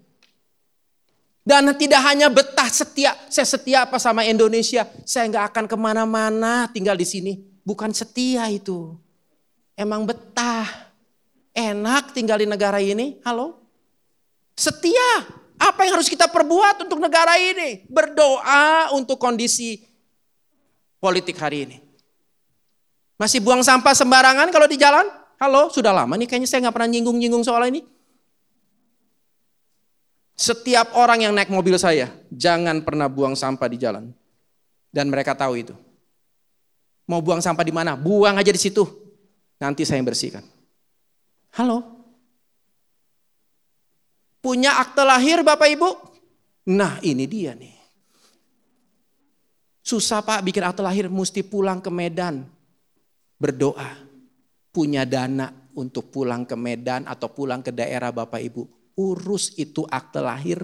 Dan 1.42 1.74
tidak 1.74 2.02
hanya 2.06 2.30
betah 2.30 2.70
setia, 2.70 3.18
saya 3.26 3.50
setia 3.50 3.90
apa 3.90 3.98
sama 3.98 4.22
Indonesia, 4.22 4.86
saya 5.10 5.26
nggak 5.26 5.46
akan 5.50 5.66
ke 5.66 5.74
mana-mana 5.74 6.70
tinggal 6.70 6.94
di 6.94 7.06
sini. 7.06 7.34
Bukan 7.66 7.90
setia 7.98 8.46
itu. 8.50 8.94
Emang 9.74 10.06
betah, 10.06 10.94
enak 11.54 12.14
tinggal 12.14 12.38
di 12.38 12.46
negara 12.46 12.78
ini, 12.78 13.18
halo? 13.26 13.61
Setia. 14.62 15.42
Apa 15.58 15.86
yang 15.86 15.98
harus 15.98 16.10
kita 16.10 16.30
perbuat 16.30 16.86
untuk 16.86 17.02
negara 17.02 17.38
ini? 17.38 17.86
Berdoa 17.90 18.94
untuk 18.94 19.18
kondisi 19.18 19.82
politik 21.02 21.38
hari 21.38 21.70
ini. 21.70 21.78
Masih 23.18 23.42
buang 23.42 23.62
sampah 23.62 23.94
sembarangan 23.94 24.50
kalau 24.50 24.66
di 24.66 24.78
jalan? 24.78 25.06
Halo, 25.38 25.70
sudah 25.74 25.94
lama 25.94 26.14
nih 26.18 26.30
kayaknya 26.30 26.50
saya 26.50 26.66
nggak 26.66 26.76
pernah 26.78 26.90
nyinggung-nyinggung 26.94 27.46
soal 27.46 27.66
ini. 27.70 27.86
Setiap 30.34 30.98
orang 30.98 31.30
yang 31.30 31.34
naik 31.38 31.54
mobil 31.54 31.78
saya, 31.78 32.10
jangan 32.34 32.82
pernah 32.82 33.06
buang 33.06 33.38
sampah 33.38 33.70
di 33.70 33.78
jalan. 33.78 34.10
Dan 34.90 35.14
mereka 35.14 35.38
tahu 35.38 35.62
itu. 35.62 35.74
Mau 37.06 37.22
buang 37.22 37.42
sampah 37.42 37.62
di 37.62 37.74
mana? 37.74 37.94
Buang 37.94 38.38
aja 38.42 38.50
di 38.50 38.58
situ. 38.58 38.82
Nanti 39.62 39.86
saya 39.86 40.02
yang 40.02 40.10
bersihkan. 40.10 40.42
Halo? 41.54 42.01
Punya 44.42 44.82
akte 44.82 45.06
lahir 45.06 45.46
Bapak 45.46 45.70
Ibu? 45.70 45.90
Nah 46.74 46.98
ini 47.06 47.30
dia 47.30 47.54
nih. 47.54 47.78
Susah 49.86 50.26
Pak 50.26 50.42
bikin 50.42 50.66
akte 50.66 50.82
lahir, 50.82 51.08
mesti 51.08 51.46
pulang 51.46 51.80
ke 51.80 51.94
Medan. 51.94 52.46
Berdoa. 53.38 54.10
Punya 54.74 55.06
dana 55.06 55.54
untuk 55.78 56.10
pulang 56.10 56.44
ke 56.50 56.58
Medan 56.58 57.06
atau 57.06 57.30
pulang 57.30 57.62
ke 57.62 57.70
daerah 57.70 58.10
Bapak 58.10 58.42
Ibu 58.42 58.82
urus 59.02 59.56
itu 59.56 59.88
akte 59.88 60.20
lahir. 60.20 60.62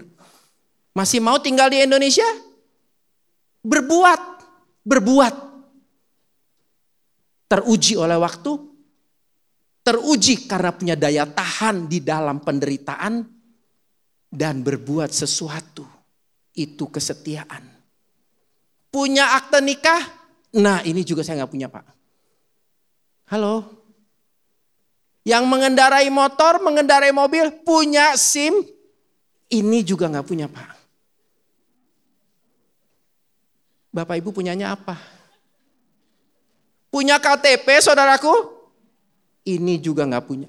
Masih 0.94 1.22
mau 1.22 1.38
tinggal 1.38 1.70
di 1.70 1.82
Indonesia? 1.82 2.26
Berbuat, 3.62 4.22
berbuat. 4.86 5.36
Teruji 7.48 7.96
oleh 7.96 8.20
waktu, 8.20 8.52
teruji 9.80 10.50
karena 10.52 10.76
punya 10.76 10.96
daya 11.00 11.24
tahan 11.24 11.88
di 11.88 12.04
dalam 12.04 12.44
penderitaan, 12.44 13.24
dan 14.32 14.62
berbuat 14.62 15.12
sesuatu. 15.12 15.86
Itu 16.58 16.90
kesetiaan. 16.90 17.64
Punya 18.90 19.38
akte 19.38 19.62
nikah? 19.62 20.02
Nah 20.58 20.82
ini 20.82 21.06
juga 21.06 21.22
saya 21.22 21.44
nggak 21.44 21.54
punya 21.54 21.68
pak. 21.70 21.86
Halo, 23.28 23.78
yang 25.28 25.44
mengendarai 25.44 26.08
motor, 26.08 26.64
mengendarai 26.64 27.12
mobil, 27.12 27.52
punya 27.68 28.16
SIM, 28.16 28.64
ini 29.52 29.84
juga 29.84 30.08
nggak 30.08 30.24
punya 30.24 30.48
Pak. 30.48 30.72
Bapak 33.92 34.16
Ibu 34.24 34.32
punyanya 34.32 34.72
apa? 34.80 34.96
Punya 36.88 37.20
KTP 37.20 37.68
saudaraku? 37.84 38.32
Ini 39.44 39.76
juga 39.84 40.08
nggak 40.08 40.24
punya. 40.24 40.48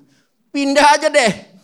Pindah 0.54 0.86
aja 0.94 1.10
deh. 1.10 1.57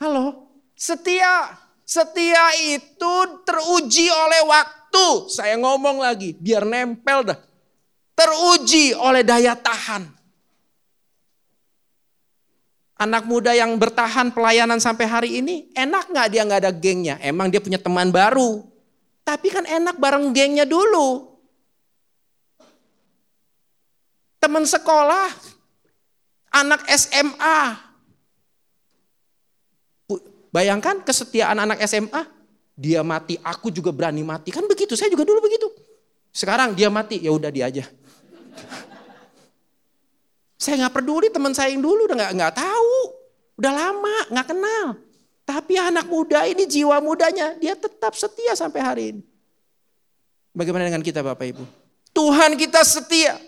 Halo, 0.00 0.48
setia. 0.72 1.60
Setia 1.84 2.56
itu 2.72 3.14
teruji 3.44 4.08
oleh 4.08 4.48
waktu. 4.48 5.28
Saya 5.28 5.60
ngomong 5.60 6.00
lagi, 6.00 6.32
biar 6.40 6.64
nempel 6.64 7.28
dah. 7.28 7.38
Teruji 8.16 8.96
oleh 8.96 9.20
daya 9.20 9.52
tahan. 9.52 10.08
Anak 13.00 13.28
muda 13.28 13.52
yang 13.52 13.76
bertahan 13.76 14.32
pelayanan 14.32 14.80
sampai 14.80 15.04
hari 15.04 15.30
ini, 15.44 15.68
enak 15.76 16.08
nggak 16.08 16.28
dia 16.32 16.42
nggak 16.48 16.60
ada 16.64 16.72
gengnya? 16.72 17.16
Emang 17.20 17.52
dia 17.52 17.60
punya 17.60 17.76
teman 17.76 18.08
baru. 18.08 18.64
Tapi 19.24 19.52
kan 19.52 19.68
enak 19.68 20.00
bareng 20.00 20.32
gengnya 20.32 20.64
dulu. 20.64 21.36
Teman 24.40 24.64
sekolah, 24.64 25.28
anak 26.56 26.88
SMA. 26.88 27.89
Bayangkan 30.50 31.06
kesetiaan 31.06 31.62
anak 31.62 31.78
SMA, 31.86 32.26
dia 32.74 33.06
mati, 33.06 33.38
aku 33.38 33.70
juga 33.70 33.94
berani 33.94 34.26
mati. 34.26 34.50
Kan 34.50 34.66
begitu, 34.66 34.98
saya 34.98 35.06
juga 35.10 35.22
dulu 35.22 35.46
begitu. 35.46 35.70
Sekarang 36.34 36.74
dia 36.74 36.90
mati, 36.90 37.22
ya 37.22 37.30
udah 37.30 37.50
dia 37.50 37.70
aja. 37.70 37.86
Saya 40.60 40.76
nggak 40.84 40.94
peduli 41.00 41.32
teman 41.32 41.56
saya 41.56 41.72
yang 41.72 41.80
dulu 41.80 42.04
udah 42.04 42.16
nggak 42.20 42.32
nggak 42.36 42.54
tahu, 42.60 42.96
udah 43.56 43.72
lama 43.72 44.16
nggak 44.28 44.46
kenal. 44.52 44.86
Tapi 45.48 45.74
anak 45.80 46.06
muda 46.06 46.44
ini 46.44 46.68
jiwa 46.68 47.00
mudanya 47.00 47.56
dia 47.56 47.72
tetap 47.72 48.12
setia 48.12 48.52
sampai 48.52 48.80
hari 48.84 49.04
ini. 49.16 49.22
Bagaimana 50.52 50.86
dengan 50.88 51.00
kita 51.00 51.24
Bapak 51.24 51.46
Ibu? 51.56 51.64
Tuhan 52.12 52.58
kita 52.60 52.82
setia. 52.84 53.40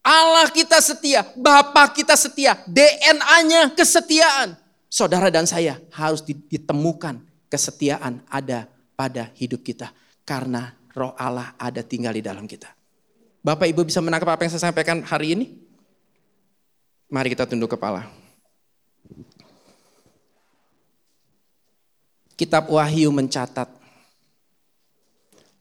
Allah 0.00 0.48
kita 0.48 0.80
setia, 0.80 1.28
Bapak 1.36 1.92
kita 1.92 2.16
setia, 2.16 2.56
DNA-nya 2.64 3.76
kesetiaan. 3.76 4.56
Saudara 4.90 5.30
dan 5.30 5.46
saya 5.46 5.78
harus 5.94 6.26
ditemukan 6.26 7.22
kesetiaan 7.46 8.26
ada 8.26 8.66
pada 8.98 9.30
hidup 9.38 9.62
kita. 9.62 9.94
Karena 10.26 10.74
roh 10.98 11.14
Allah 11.14 11.54
ada 11.54 11.86
tinggal 11.86 12.10
di 12.10 12.22
dalam 12.26 12.50
kita. 12.50 12.66
Bapak 13.40 13.70
Ibu 13.70 13.86
bisa 13.86 14.02
menangkap 14.02 14.34
apa 14.34 14.42
yang 14.44 14.52
saya 14.52 14.68
sampaikan 14.68 15.06
hari 15.06 15.38
ini? 15.38 15.46
Mari 17.06 17.30
kita 17.30 17.46
tunduk 17.46 17.70
kepala. 17.70 18.10
Kitab 22.34 22.66
Wahyu 22.72 23.14
mencatat 23.14 23.70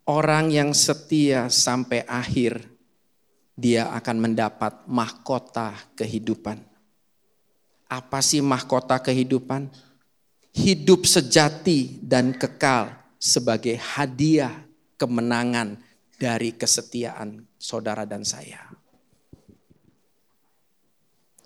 orang 0.10 0.50
yang 0.50 0.74
setia 0.74 1.54
sampai 1.54 2.02
akhir 2.10 2.66
dia 3.60 3.92
akan 3.92 4.18
mendapat 4.30 4.88
mahkota 4.88 5.76
kehidupan. 5.94 6.69
Apa 7.90 8.22
sih 8.22 8.40
mahkota 8.40 9.02
kehidupan? 9.02 9.66
Hidup 10.54 11.10
sejati 11.10 11.98
dan 12.06 12.38
kekal 12.38 12.94
sebagai 13.18 13.76
hadiah 13.82 14.54
kemenangan 15.02 15.82
dari 16.22 16.54
kesetiaan 16.54 17.50
saudara 17.58 18.06
dan 18.06 18.22
saya. 18.22 18.62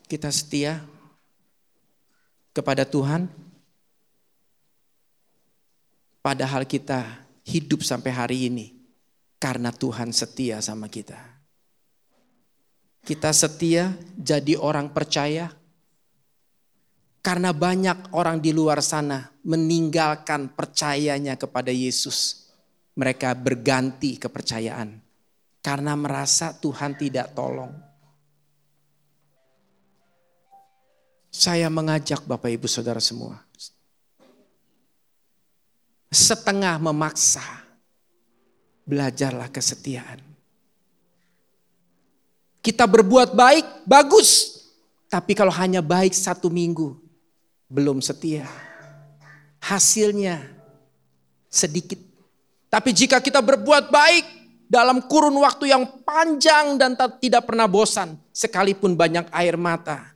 Kita 0.03 0.27
setia 0.29 0.83
kepada 2.51 2.83
Tuhan, 2.83 3.31
padahal 6.21 6.67
kita 6.67 7.23
hidup 7.47 7.81
sampai 7.87 8.11
hari 8.13 8.37
ini 8.51 8.75
karena 9.39 9.71
Tuhan 9.71 10.11
setia 10.15 10.59
sama 10.59 10.87
kita. 10.87 11.17
Kita 13.03 13.35
setia 13.35 13.91
jadi 14.15 14.55
orang 14.55 14.95
percaya 14.95 15.51
karena 17.23 17.55
banyak 17.55 18.11
orang 18.11 18.43
di 18.43 18.51
luar 18.51 18.83
sana 18.83 19.31
meninggalkan 19.47 20.51
percayanya 20.51 21.39
kepada 21.39 21.71
Yesus. 21.71 22.51
Mereka 22.93 23.33
berganti 23.33 24.21
kepercayaan 24.21 25.01
karena 25.63 25.97
merasa 25.97 26.53
Tuhan 26.53 26.93
tidak 26.93 27.33
tolong. 27.33 27.73
Saya 31.33 31.65
mengajak 31.73 32.21
Bapak 32.29 32.53
Ibu 32.53 32.69
Saudara 32.69 33.01
semua. 33.01 33.41
Setengah 36.13 36.77
memaksa. 36.77 37.41
Belajarlah 38.85 39.49
kesetiaan. 39.49 40.21
Kita 42.61 42.85
berbuat 42.85 43.33
baik, 43.33 43.87
bagus. 43.89 44.61
Tapi 45.09 45.33
kalau 45.33 45.55
hanya 45.55 45.81
baik 45.81 46.13
satu 46.13 46.51
minggu, 46.53 47.02
belum 47.73 48.05
setia. 48.05 48.45
Hasilnya 49.65 50.37
sedikit. 51.49 51.97
Tapi 52.69 52.93
jika 52.93 53.17
kita 53.17 53.41
berbuat 53.41 53.89
baik, 53.89 54.25
dalam 54.69 55.05
kurun 55.05 55.37
waktu 55.41 55.73
yang 55.73 56.05
panjang 56.05 56.77
dan 56.77 56.93
tidak 57.17 57.49
pernah 57.49 57.65
bosan, 57.65 58.17
sekalipun 58.33 58.93
banyak 58.93 59.29
air 59.33 59.57
mata, 59.57 60.13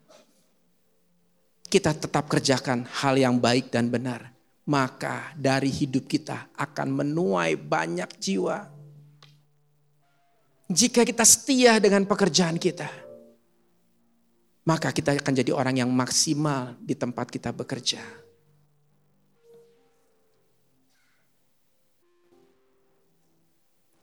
kita 1.70 1.94
tetap 1.98 2.26
kerjakan 2.30 2.86
hal 3.02 3.18
yang 3.18 3.38
baik 3.38 3.70
dan 3.70 3.90
benar, 3.90 4.34
maka 4.66 5.34
dari 5.38 5.70
hidup 5.70 6.10
kita 6.10 6.54
akan 6.58 7.06
menuai 7.06 7.54
banyak 7.58 8.10
jiwa. 8.18 8.58
Jika 10.68 11.08
kita 11.08 11.24
setia 11.24 11.80
dengan 11.80 12.04
pekerjaan 12.04 12.60
kita, 12.60 13.07
maka 14.68 14.92
kita 14.92 15.16
akan 15.16 15.32
jadi 15.32 15.56
orang 15.56 15.80
yang 15.80 15.88
maksimal 15.88 16.76
di 16.84 16.92
tempat 16.92 17.32
kita 17.32 17.56
bekerja. 17.56 18.04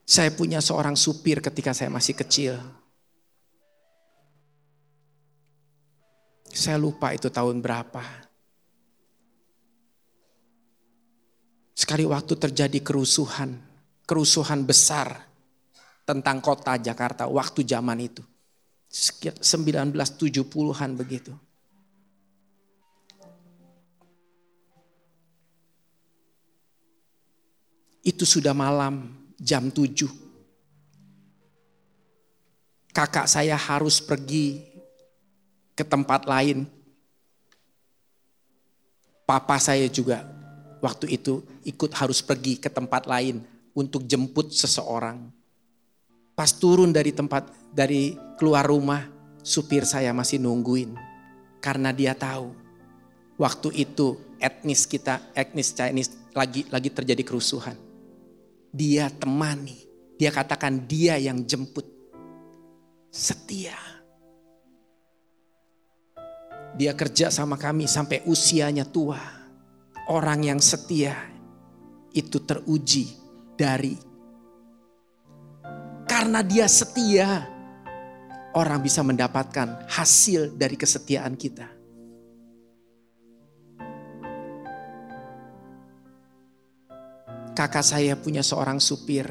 Saya 0.05 0.33
punya 0.33 0.57
seorang 0.65 0.97
supir 0.97 1.37
ketika 1.37 1.69
saya 1.69 1.93
masih 1.93 2.17
kecil. 2.17 2.57
Saya 6.49 6.81
lupa 6.81 7.13
itu 7.13 7.29
tahun 7.29 7.61
berapa. 7.61 8.01
Sekali 11.77 12.09
waktu 12.09 12.33
terjadi 12.41 12.79
kerusuhan, 12.81 13.53
kerusuhan 14.09 14.65
besar 14.65 15.29
tentang 16.09 16.41
kota 16.41 16.73
Jakarta 16.81 17.29
waktu 17.29 17.61
zaman 17.61 18.01
itu. 18.01 18.25
1970-an 18.95 20.95
begitu. 20.95 21.35
Itu 27.99 28.23
sudah 28.23 28.55
malam, 28.55 29.11
jam 29.35 29.67
7. 29.67 30.07
Kakak 32.95 33.27
saya 33.27 33.59
harus 33.59 33.99
pergi 33.99 34.63
ke 35.75 35.83
tempat 35.83 36.23
lain. 36.23 36.63
Papa 39.27 39.59
saya 39.59 39.91
juga 39.91 40.23
waktu 40.79 41.19
itu 41.19 41.43
ikut 41.67 41.91
harus 41.99 42.23
pergi 42.23 42.55
ke 42.55 42.71
tempat 42.71 43.03
lain 43.09 43.43
untuk 43.75 44.07
jemput 44.07 44.55
seseorang. 44.55 45.27
Pas 46.35 46.51
turun 46.51 46.91
dari 46.91 47.15
tempat 47.15 47.47
dari 47.71 48.19
keluar 48.35 48.67
rumah, 48.67 49.07
supir 49.39 49.87
saya 49.87 50.11
masih 50.11 50.43
nungguin 50.43 50.91
karena 51.63 51.95
dia 51.95 52.11
tahu 52.11 52.51
waktu 53.39 53.71
itu 53.87 54.19
etnis 54.37 54.83
kita, 54.83 55.31
etnis 55.31 55.71
Chinese 55.71 56.11
lagi 56.35 56.67
lagi 56.67 56.91
terjadi 56.91 57.23
kerusuhan. 57.23 57.79
Dia 58.75 59.07
temani, 59.07 59.79
dia 60.19 60.29
katakan 60.29 60.83
dia 60.83 61.15
yang 61.15 61.47
jemput. 61.47 61.87
Setia. 63.07 63.79
Dia 66.75 66.91
kerja 66.91 67.31
sama 67.31 67.55
kami 67.55 67.87
sampai 67.87 68.27
usianya 68.27 68.83
tua. 68.83 69.15
Orang 70.11 70.43
yang 70.43 70.59
setia 70.59 71.15
itu 72.11 72.43
teruji 72.43 73.15
dari 73.55 73.95
karena 76.15 76.39
dia 76.39 76.63
setia 76.71 77.43
orang 78.55 78.79
bisa 78.79 79.03
mendapatkan 79.03 79.83
hasil 79.91 80.55
dari 80.55 80.79
kesetiaan 80.79 81.35
kita. 81.35 81.67
Kakak 87.51 87.83
saya 87.83 88.15
punya 88.15 88.39
seorang 88.39 88.79
supir 88.79 89.27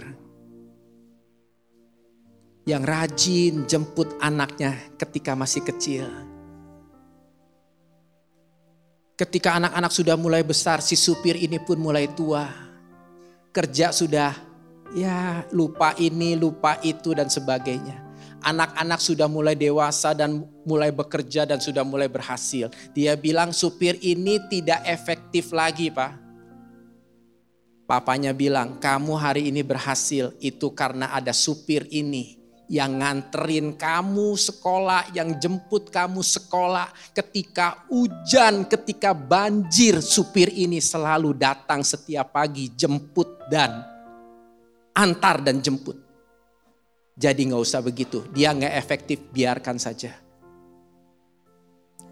yang 2.68 2.84
rajin 2.84 3.64
jemput 3.64 4.20
anaknya 4.20 4.76
ketika 5.00 5.32
masih 5.32 5.64
kecil. 5.64 6.04
Ketika 9.16 9.56
anak-anak 9.56 9.88
sudah 9.88 10.20
mulai 10.20 10.44
besar, 10.44 10.84
si 10.84 11.00
supir 11.00 11.40
ini 11.40 11.56
pun 11.64 11.80
mulai 11.80 12.12
tua. 12.12 12.44
Kerja 13.56 13.88
sudah 13.88 14.53
ya 14.92 15.46
lupa 15.54 15.96
ini, 15.96 16.36
lupa 16.36 16.76
itu 16.84 17.16
dan 17.16 17.32
sebagainya. 17.32 18.04
Anak-anak 18.44 19.00
sudah 19.00 19.24
mulai 19.24 19.56
dewasa 19.56 20.12
dan 20.12 20.44
mulai 20.68 20.92
bekerja 20.92 21.48
dan 21.48 21.56
sudah 21.64 21.80
mulai 21.80 22.12
berhasil. 22.12 22.68
Dia 22.92 23.16
bilang 23.16 23.56
supir 23.56 23.96
ini 24.04 24.36
tidak 24.52 24.84
efektif 24.84 25.48
lagi 25.48 25.88
pak. 25.88 26.20
Papanya 27.84 28.32
bilang, 28.32 28.80
kamu 28.80 29.12
hari 29.16 29.48
ini 29.52 29.60
berhasil 29.60 30.32
itu 30.40 30.72
karena 30.72 31.12
ada 31.12 31.36
supir 31.36 31.84
ini 31.92 32.44
yang 32.68 32.96
nganterin 33.00 33.76
kamu 33.76 34.36
sekolah, 34.40 35.12
yang 35.12 35.36
jemput 35.36 35.92
kamu 35.92 36.24
sekolah 36.24 36.88
ketika 37.12 37.84
hujan, 37.92 38.64
ketika 38.64 39.12
banjir, 39.12 40.00
supir 40.00 40.48
ini 40.48 40.80
selalu 40.80 41.36
datang 41.36 41.84
setiap 41.84 42.32
pagi 42.32 42.72
jemput 42.72 43.44
dan 43.52 43.93
antar 44.94 45.42
dan 45.42 45.58
jemput. 45.60 45.98
Jadi 47.14 47.46
nggak 47.50 47.62
usah 47.62 47.82
begitu, 47.82 48.26
dia 48.34 48.50
nggak 48.50 48.74
efektif, 48.74 49.18
biarkan 49.30 49.78
saja. 49.78 50.14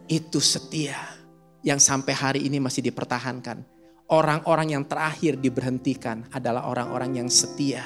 Itu 0.07 0.39
setia 0.39 0.99
yang 1.63 1.79
sampai 1.79 2.15
hari 2.15 2.41
ini 2.47 2.59
masih 2.63 2.87
dipertahankan 2.87 3.73
orang-orang 4.13 4.77
yang 4.77 4.85
terakhir 4.85 5.41
diberhentikan 5.41 6.29
adalah 6.29 6.69
orang-orang 6.69 7.25
yang 7.25 7.29
setia. 7.33 7.83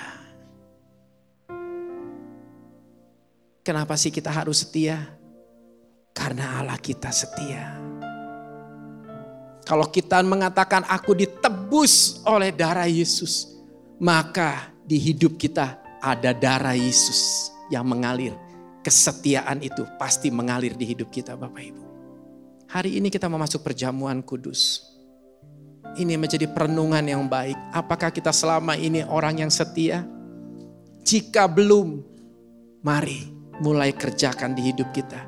Kenapa 3.63 3.95
sih 3.95 4.11
kita 4.11 4.31
harus 4.31 4.67
setia? 4.67 4.99
Karena 6.11 6.63
Allah 6.63 6.79
kita 6.79 7.11
setia. 7.15 7.79
Kalau 9.67 9.91
kita 9.91 10.23
mengatakan 10.23 10.87
aku 10.87 11.15
ditebus 11.19 12.23
oleh 12.23 12.55
darah 12.55 12.87
Yesus, 12.87 13.59
maka 13.99 14.71
di 14.87 15.03
hidup 15.03 15.35
kita 15.35 15.83
ada 15.99 16.31
darah 16.31 16.79
Yesus 16.79 17.51
yang 17.69 17.85
mengalir. 17.85 18.33
Kesetiaan 18.87 19.67
itu 19.67 19.83
pasti 19.99 20.31
mengalir 20.31 20.79
di 20.79 20.87
hidup 20.87 21.11
kita 21.11 21.35
Bapak 21.35 21.59
Ibu. 21.59 21.85
Hari 22.71 23.03
ini 23.03 23.11
kita 23.11 23.27
memasuk 23.27 23.67
perjamuan 23.67 24.23
kudus 24.23 24.95
ini 25.97 26.15
menjadi 26.21 26.47
perenungan 26.47 27.03
yang 27.03 27.25
baik. 27.27 27.57
Apakah 27.73 28.13
kita 28.13 28.31
selama 28.31 28.77
ini 28.77 29.03
orang 29.03 29.43
yang 29.47 29.53
setia? 29.53 30.05
Jika 31.07 31.49
belum, 31.49 32.05
mari 32.85 33.33
mulai 33.65 33.97
kerjakan 33.97 34.53
di 34.53 34.71
hidup 34.73 34.93
kita. 34.93 35.25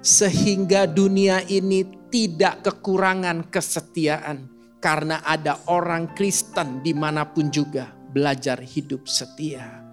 Sehingga 0.00 0.88
dunia 0.88 1.44
ini 1.46 2.08
tidak 2.08 2.64
kekurangan 2.64 3.52
kesetiaan. 3.52 4.48
Karena 4.80 5.24
ada 5.24 5.58
orang 5.66 6.14
Kristen 6.14 6.80
di 6.84 6.94
mana 6.94 7.26
pun 7.26 7.50
juga 7.50 7.95
belajar 8.16 8.64
hidup 8.64 9.04
setia. 9.04 9.84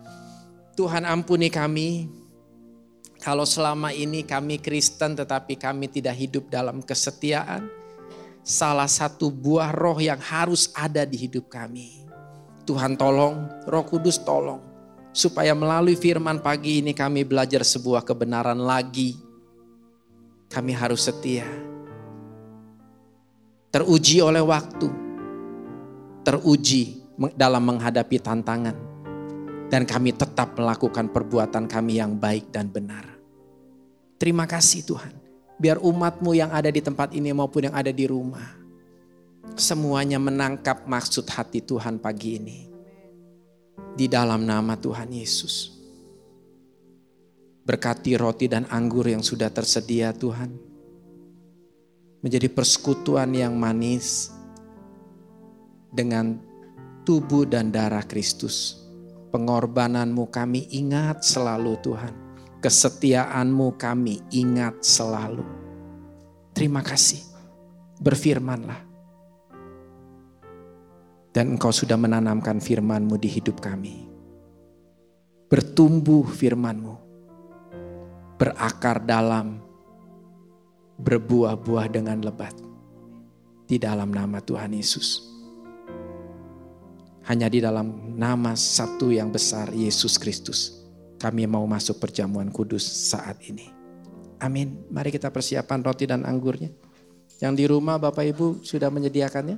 Tuhan 0.80 1.04
ampuni 1.04 1.52
kami, 1.52 2.08
kalau 3.20 3.44
selama 3.44 3.92
ini 3.92 4.24
kami 4.24 4.64
Kristen 4.64 5.20
tetapi 5.20 5.60
kami 5.60 5.92
tidak 5.92 6.16
hidup 6.16 6.48
dalam 6.48 6.80
kesetiaan 6.80 7.68
salah 8.48 8.88
satu 8.88 9.28
buah 9.28 9.76
roh 9.76 10.00
yang 10.00 10.24
harus 10.24 10.72
ada 10.72 11.04
di 11.04 11.20
hidup 11.20 11.52
kami. 11.52 12.08
Tuhan 12.64 12.96
tolong, 12.96 13.68
roh 13.68 13.84
kudus 13.84 14.24
tolong. 14.24 14.64
Supaya 15.12 15.52
melalui 15.52 16.00
firman 16.00 16.40
pagi 16.40 16.80
ini 16.80 16.96
kami 16.96 17.28
belajar 17.28 17.62
sebuah 17.62 18.08
kebenaran 18.08 18.58
lagi. 18.58 19.20
Kami 20.48 20.72
harus 20.72 21.12
setia. 21.12 21.46
Teruji 23.68 24.24
oleh 24.24 24.42
waktu. 24.42 24.90
Teruji 26.24 27.03
dalam 27.34 27.64
menghadapi 27.64 28.18
tantangan. 28.22 28.78
Dan 29.70 29.90
kami 29.90 30.14
tetap 30.14 30.54
melakukan 30.54 31.10
perbuatan 31.10 31.66
kami 31.66 31.98
yang 31.98 32.14
baik 32.14 32.54
dan 32.54 32.70
benar. 32.70 33.10
Terima 34.22 34.46
kasih 34.46 34.86
Tuhan. 34.86 35.14
Biar 35.58 35.82
umatmu 35.82 36.38
yang 36.38 36.54
ada 36.54 36.70
di 36.70 36.78
tempat 36.78 37.10
ini 37.18 37.34
maupun 37.34 37.68
yang 37.70 37.76
ada 37.76 37.90
di 37.90 38.06
rumah. 38.06 38.62
Semuanya 39.58 40.22
menangkap 40.22 40.86
maksud 40.86 41.26
hati 41.26 41.66
Tuhan 41.66 41.98
pagi 41.98 42.38
ini. 42.38 42.60
Di 43.98 44.06
dalam 44.06 44.46
nama 44.46 44.78
Tuhan 44.78 45.10
Yesus. 45.10 45.74
Berkati 47.66 48.14
roti 48.14 48.46
dan 48.46 48.70
anggur 48.70 49.10
yang 49.10 49.26
sudah 49.26 49.50
tersedia 49.50 50.14
Tuhan. 50.14 50.54
Menjadi 52.22 52.46
persekutuan 52.48 53.34
yang 53.34 53.58
manis. 53.58 54.30
Dengan 55.90 56.53
tubuh 57.04 57.48
dan 57.48 57.72
darah 57.72 58.04
Kristus. 58.04 58.84
Pengorbananmu 59.30 60.30
kami 60.30 60.68
ingat 60.72 61.22
selalu 61.22 61.78
Tuhan 61.84 62.24
kesetiaanmu 62.64 63.76
kami 63.76 64.24
ingat 64.32 64.80
selalu. 64.80 65.44
Terima 66.56 66.80
kasih. 66.80 67.20
Berfirmanlah. 68.00 68.80
Dan 71.36 71.60
engkau 71.60 71.76
sudah 71.76 72.00
menanamkan 72.00 72.64
firmanmu 72.64 73.20
di 73.20 73.28
hidup 73.28 73.60
kami. 73.60 74.08
Bertumbuh 75.52 76.24
firmanmu. 76.24 76.96
Berakar 78.40 79.04
dalam. 79.04 79.60
Berbuah-buah 81.04 81.92
dengan 81.92 82.24
lebat. 82.24 82.56
Di 83.68 83.76
dalam 83.76 84.14
nama 84.14 84.40
Tuhan 84.40 84.72
Yesus. 84.72 85.33
Hanya 87.24 87.48
di 87.48 87.64
dalam 87.64 88.16
nama 88.20 88.52
satu 88.56 89.08
yang 89.12 89.32
besar 89.32 89.72
Yesus 89.72 90.20
Kristus 90.20 90.84
kami 91.24 91.48
mau 91.48 91.64
masuk 91.64 92.04
perjamuan 92.04 92.52
kudus 92.52 92.84
saat 92.84 93.40
ini. 93.48 93.72
Amin. 94.44 94.84
Mari 94.92 95.08
kita 95.08 95.32
persiapkan 95.32 95.80
roti 95.80 96.04
dan 96.04 96.28
anggurnya. 96.28 96.68
Yang 97.40 97.54
di 97.56 97.66
rumah 97.72 97.96
Bapak 97.96 98.28
Ibu 98.28 98.60
sudah 98.60 98.92
menyediakannya? 98.92 99.56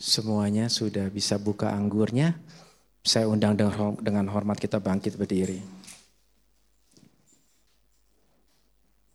Semuanya 0.00 0.72
sudah 0.72 1.12
bisa 1.12 1.36
buka 1.36 1.76
anggurnya. 1.76 2.32
Saya 3.04 3.28
undang 3.28 3.52
dengan 4.00 4.24
hormat 4.32 4.56
kita 4.56 4.80
bangkit 4.80 5.20
berdiri. 5.20 5.60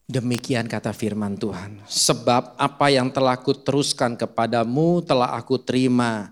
Demikian 0.05 0.69
kata 0.69 0.93
firman 0.93 1.41
Tuhan. 1.41 1.81
Sebab 1.89 2.53
apa 2.61 2.93
yang 2.93 3.09
telah 3.09 3.33
aku 3.33 3.57
teruskan 3.57 4.13
kepadamu 4.13 5.01
telah 5.01 5.33
aku 5.33 5.57
terima 5.57 6.29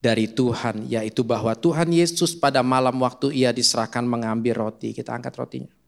dari 0.00 0.24
Tuhan. 0.24 0.88
Yaitu 0.88 1.20
bahwa 1.20 1.52
Tuhan 1.52 1.92
Yesus 1.92 2.32
pada 2.32 2.64
malam 2.64 2.96
waktu 2.96 3.44
ia 3.44 3.52
diserahkan 3.52 4.08
mengambil 4.08 4.56
roti. 4.72 4.96
Kita 4.96 5.12
angkat 5.12 5.36
rotinya. 5.36 5.81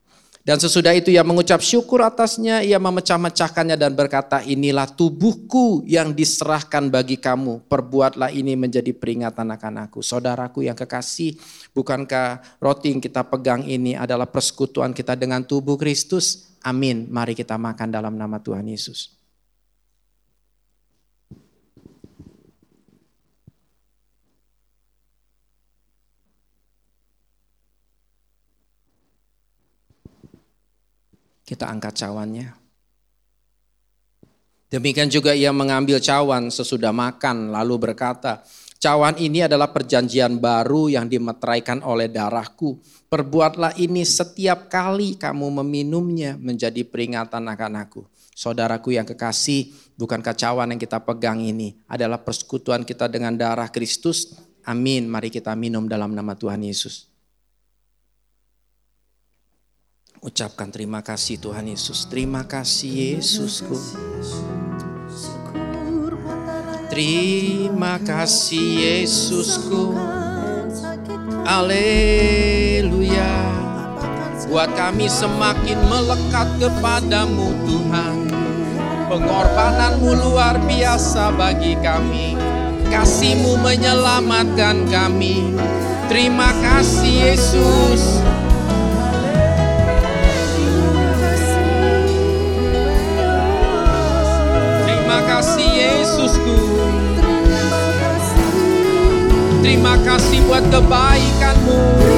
Dan 0.44 0.60
sesudah 0.60 0.92
itu 0.92 1.08
ia 1.08 1.24
mengucap 1.24 1.64
syukur 1.64 2.04
atasnya, 2.04 2.60
ia 2.60 2.76
memecah-mecahkannya 2.76 3.80
dan 3.80 3.96
berkata, 3.96 4.44
inilah 4.44 4.84
tubuhku 4.92 5.80
yang 5.88 6.12
diserahkan 6.12 6.92
bagi 6.92 7.16
kamu, 7.16 7.64
perbuatlah 7.64 8.28
ini 8.28 8.52
menjadi 8.52 8.92
peringatan 8.92 9.48
akan 9.56 9.88
aku. 9.88 10.04
Saudaraku 10.04 10.68
yang 10.68 10.76
kekasih, 10.76 11.40
bukankah 11.72 12.60
roti 12.60 12.92
yang 12.92 13.00
kita 13.00 13.24
pegang 13.24 13.64
ini 13.64 13.96
adalah 13.96 14.28
persekutuan 14.28 14.92
kita 14.92 15.16
dengan 15.16 15.48
tubuh 15.48 15.80
Kristus? 15.80 16.52
Amin. 16.60 17.08
Mari 17.08 17.32
kita 17.32 17.56
makan 17.56 17.88
dalam 17.88 18.12
nama 18.12 18.36
Tuhan 18.36 18.68
Yesus. 18.68 19.23
Kita 31.44 31.68
angkat 31.68 32.00
cawannya. 32.00 32.56
Demikian 34.72 35.06
juga 35.06 35.36
ia 35.36 35.54
mengambil 35.54 36.02
cawan 36.02 36.50
sesudah 36.50 36.90
makan 36.90 37.54
lalu 37.54 37.78
berkata, 37.78 38.42
Cawan 38.84 39.16
ini 39.16 39.40
adalah 39.40 39.72
perjanjian 39.72 40.36
baru 40.36 40.92
yang 40.92 41.08
dimeteraikan 41.08 41.80
oleh 41.80 42.04
darahku. 42.04 42.84
Perbuatlah 43.08 43.80
ini 43.80 44.04
setiap 44.04 44.68
kali 44.68 45.16
kamu 45.16 45.64
meminumnya 45.64 46.36
menjadi 46.36 46.84
peringatan 46.84 47.48
akan 47.48 47.80
aku. 47.80 48.04
Saudaraku 48.36 48.92
yang 48.92 49.08
kekasih, 49.08 49.72
bukan 49.96 50.20
cawan 50.20 50.76
yang 50.76 50.80
kita 50.82 51.00
pegang 51.00 51.40
ini 51.40 51.80
adalah 51.88 52.20
persekutuan 52.20 52.84
kita 52.84 53.08
dengan 53.08 53.32
darah 53.40 53.72
Kristus. 53.72 54.36
Amin. 54.68 55.08
Mari 55.08 55.32
kita 55.32 55.56
minum 55.56 55.88
dalam 55.88 56.12
nama 56.12 56.36
Tuhan 56.36 56.60
Yesus. 56.60 57.13
Ucapkan 60.24 60.72
terima 60.72 61.04
kasih 61.04 61.36
Tuhan 61.36 61.68
Yesus. 61.68 62.08
Terima 62.08 62.48
kasih 62.48 63.20
Yesusku. 63.20 63.76
Terima 66.88 68.00
kasih 68.00 69.04
Yesusku. 69.04 69.92
Aleluya. 71.44 73.36
Buat 74.48 74.72
kami 74.72 75.12
semakin 75.12 75.92
melekat 75.92 76.48
kepadamu 76.56 77.52
Tuhan. 77.68 78.16
Pengorbananmu 79.12 80.08
luar 80.24 80.56
biasa 80.64 81.36
bagi 81.36 81.76
kami. 81.84 82.32
Kasihmu 82.88 83.60
menyelamatkan 83.60 84.88
kami. 84.88 85.52
Terima 86.08 86.48
kasih 86.64 87.12
Yesus. 87.28 88.33
Yesusku. 96.04 96.56
Terima 99.64 99.96
kasih 100.04 100.44
buat 100.44 100.60
kebaikanmu. 100.68 102.13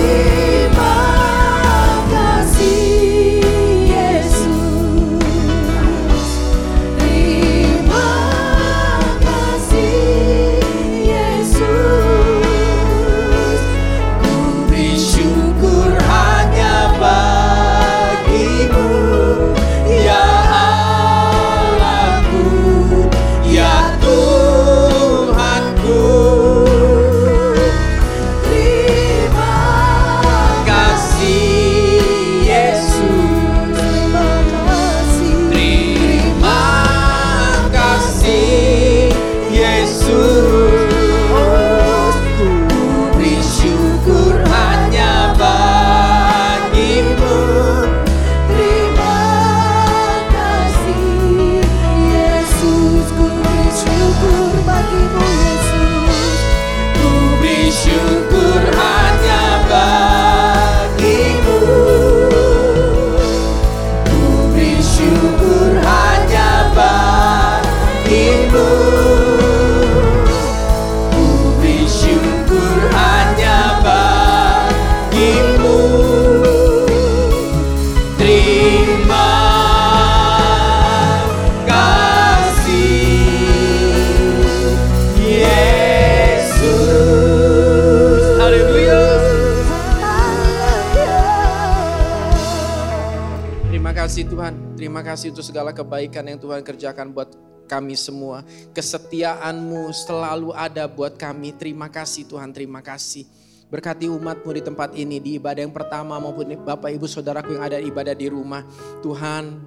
Kasih 94.06 94.30
Tuhan. 94.30 94.54
Terima 94.78 95.02
kasih 95.02 95.34
untuk 95.34 95.42
segala 95.42 95.74
kebaikan 95.74 96.22
yang 96.22 96.38
Tuhan 96.38 96.62
kerjakan 96.62 97.10
buat 97.10 97.26
kami 97.66 97.98
semua. 97.98 98.46
Kesetiaanmu 98.70 99.90
selalu 99.90 100.54
ada 100.54 100.86
buat 100.86 101.18
kami. 101.18 101.50
Terima 101.58 101.90
kasih 101.90 102.22
Tuhan, 102.22 102.54
terima 102.54 102.78
kasih. 102.86 103.26
Berkati 103.66 104.06
umatmu 104.06 104.46
di 104.54 104.62
tempat 104.62 104.94
ini, 104.94 105.18
di 105.18 105.42
ibadah 105.42 105.58
yang 105.58 105.74
pertama 105.74 106.22
maupun 106.22 106.54
Bapak 106.54 106.94
Ibu 106.94 107.10
Saudaraku 107.10 107.58
yang 107.58 107.66
ada 107.66 107.82
ibadah 107.82 108.14
di 108.14 108.30
rumah. 108.30 108.62
Tuhan, 109.02 109.58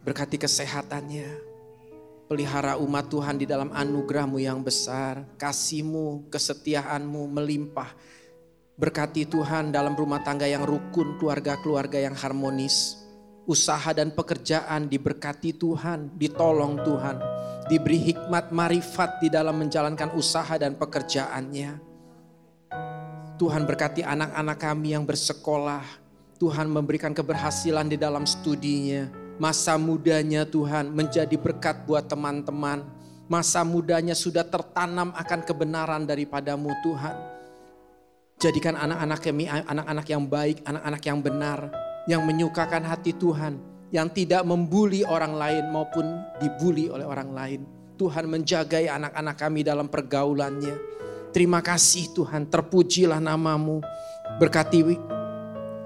berkati 0.00 0.40
kesehatannya. 0.40 1.52
Pelihara 2.24 2.80
umat 2.80 3.12
Tuhan 3.12 3.36
di 3.36 3.44
dalam 3.44 3.68
anugerahmu 3.68 4.40
yang 4.40 4.64
besar. 4.64 5.28
Kasihmu, 5.36 6.32
kesetiaanmu 6.32 7.20
melimpah. 7.36 7.92
Berkati 8.74 9.22
Tuhan 9.22 9.70
dalam 9.70 9.94
rumah 9.94 10.18
tangga 10.26 10.50
yang 10.50 10.66
rukun, 10.66 11.14
keluarga-keluarga 11.22 12.02
yang 12.02 12.18
harmonis. 12.18 12.98
Usaha 13.46 13.94
dan 13.94 14.10
pekerjaan 14.10 14.90
diberkati 14.90 15.54
Tuhan, 15.54 16.10
ditolong 16.18 16.82
Tuhan. 16.82 17.22
Diberi 17.70 18.10
hikmat 18.10 18.50
marifat 18.50 19.22
di 19.22 19.30
dalam 19.30 19.62
menjalankan 19.62 20.10
usaha 20.18 20.58
dan 20.58 20.74
pekerjaannya. 20.74 21.78
Tuhan 23.38 23.62
berkati 23.62 24.02
anak-anak 24.02 24.58
kami 24.58 24.98
yang 24.98 25.06
bersekolah. 25.06 25.86
Tuhan 26.42 26.66
memberikan 26.66 27.14
keberhasilan 27.14 27.86
di 27.86 27.94
dalam 27.94 28.26
studinya. 28.26 29.06
Masa 29.38 29.78
mudanya 29.78 30.42
Tuhan 30.42 30.90
menjadi 30.90 31.38
berkat 31.38 31.86
buat 31.86 32.10
teman-teman. 32.10 32.82
Masa 33.30 33.62
mudanya 33.62 34.18
sudah 34.18 34.42
tertanam 34.42 35.14
akan 35.14 35.40
kebenaran 35.46 36.02
daripadamu 36.10 36.74
Tuhan. 36.82 37.33
Jadikan 38.42 38.74
anak-anak 38.74 39.20
kami 39.22 39.46
anak-anak 39.46 40.06
yang 40.10 40.24
baik, 40.26 40.56
anak-anak 40.66 41.02
yang 41.06 41.18
benar, 41.22 41.58
yang 42.10 42.22
menyukakan 42.26 42.82
hati 42.82 43.14
Tuhan, 43.14 43.62
yang 43.94 44.10
tidak 44.10 44.42
membuli 44.42 45.06
orang 45.06 45.38
lain 45.38 45.64
maupun 45.70 46.04
dibuli 46.42 46.90
oleh 46.90 47.06
orang 47.06 47.30
lain. 47.30 47.60
Tuhan 47.94 48.26
menjagai 48.26 48.90
anak-anak 48.90 49.36
kami 49.38 49.62
dalam 49.62 49.86
pergaulannya. 49.86 50.74
Terima 51.30 51.62
kasih 51.62 52.10
Tuhan, 52.10 52.50
terpujilah 52.50 53.22
namamu. 53.22 53.78
Berkati 54.42 54.82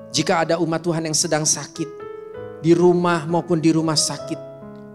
jika 0.08 0.48
ada 0.48 0.56
umat 0.56 0.80
Tuhan 0.80 1.04
yang 1.04 1.16
sedang 1.16 1.44
sakit, 1.44 1.88
di 2.64 2.72
rumah 2.72 3.28
maupun 3.28 3.60
di 3.60 3.68
rumah 3.68 3.96
sakit. 3.96 4.40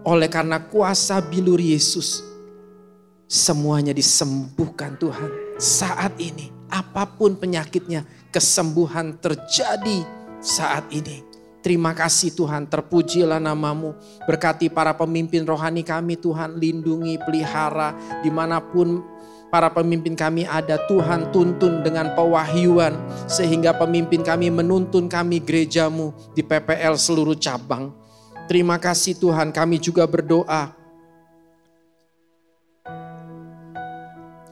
Oleh 0.04 0.26
karena 0.26 0.58
kuasa 0.58 1.22
bilur 1.22 1.62
Yesus, 1.62 2.20
semuanya 3.30 3.94
disembuhkan 3.94 4.98
Tuhan. 4.98 5.30
Saat 5.56 6.18
ini 6.18 6.50
apa 6.74 7.06
pun 7.06 7.38
penyakitnya, 7.38 8.02
kesembuhan 8.34 9.14
terjadi 9.22 10.02
saat 10.42 10.90
ini. 10.90 11.22
Terima 11.62 11.96
kasih 11.96 12.34
Tuhan, 12.34 12.68
terpujilah 12.68 13.40
namamu. 13.40 13.96
Berkati 14.28 14.68
para 14.68 14.92
pemimpin 14.92 15.46
rohani 15.48 15.80
kami 15.80 16.18
Tuhan, 16.18 16.60
lindungi, 16.60 17.16
pelihara 17.22 17.96
di 18.20 18.28
mana 18.28 18.60
pun 18.60 19.00
para 19.48 19.72
pemimpin 19.72 20.12
kami 20.12 20.44
ada. 20.44 20.76
Tuhan 20.84 21.32
tuntun 21.32 21.80
dengan 21.80 22.12
pewahyuan 22.12 22.92
sehingga 23.24 23.72
pemimpin 23.80 24.20
kami 24.20 24.52
menuntun 24.52 25.08
kami 25.08 25.40
gerejamu 25.40 26.12
di 26.36 26.44
PPL 26.44 27.00
seluruh 27.00 27.38
cabang. 27.40 27.96
Terima 28.44 28.76
kasih 28.76 29.16
Tuhan, 29.16 29.48
kami 29.48 29.80
juga 29.80 30.04
berdoa 30.04 30.83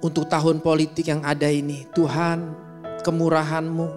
untuk 0.03 0.27
tahun 0.27 0.61
politik 0.61 1.09
yang 1.09 1.23
ada 1.23 1.47
ini. 1.49 1.87
Tuhan, 1.95 2.53
kemurahan-Mu, 3.07 3.89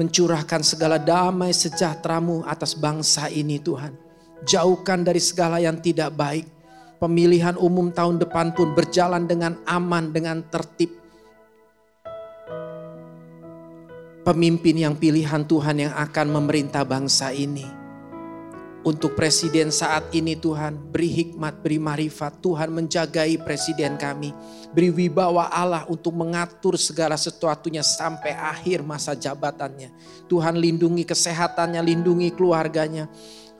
mencurahkan 0.00 0.64
segala 0.64 0.96
damai 0.96 1.52
sejahteramu 1.52 2.42
atas 2.48 2.72
bangsa 2.74 3.28
ini 3.28 3.60
Tuhan. 3.60 3.92
Jauhkan 4.42 5.04
dari 5.04 5.20
segala 5.20 5.60
yang 5.60 5.78
tidak 5.78 6.16
baik. 6.16 6.48
Pemilihan 6.96 7.60
umum 7.60 7.92
tahun 7.92 8.16
depan 8.16 8.56
pun 8.56 8.72
berjalan 8.72 9.28
dengan 9.28 9.60
aman, 9.68 10.16
dengan 10.16 10.40
tertib. 10.48 10.96
Pemimpin 14.24 14.74
yang 14.80 14.96
pilihan 14.96 15.44
Tuhan 15.44 15.76
yang 15.86 15.94
akan 15.94 16.26
memerintah 16.34 16.82
bangsa 16.82 17.30
ini 17.30 17.85
untuk 18.86 19.18
presiden 19.18 19.74
saat 19.74 20.14
ini 20.14 20.38
Tuhan. 20.38 20.94
Beri 20.94 21.10
hikmat, 21.10 21.58
beri 21.58 21.82
marifat. 21.82 22.38
Tuhan 22.38 22.70
menjagai 22.70 23.42
presiden 23.42 23.98
kami. 23.98 24.30
Beri 24.70 24.94
wibawa 24.94 25.50
Allah 25.50 25.82
untuk 25.90 26.14
mengatur 26.14 26.78
segala 26.78 27.18
sesuatunya 27.18 27.82
sampai 27.82 28.30
akhir 28.30 28.86
masa 28.86 29.18
jabatannya. 29.18 29.90
Tuhan 30.30 30.54
lindungi 30.54 31.02
kesehatannya, 31.02 31.82
lindungi 31.82 32.30
keluarganya. 32.30 33.10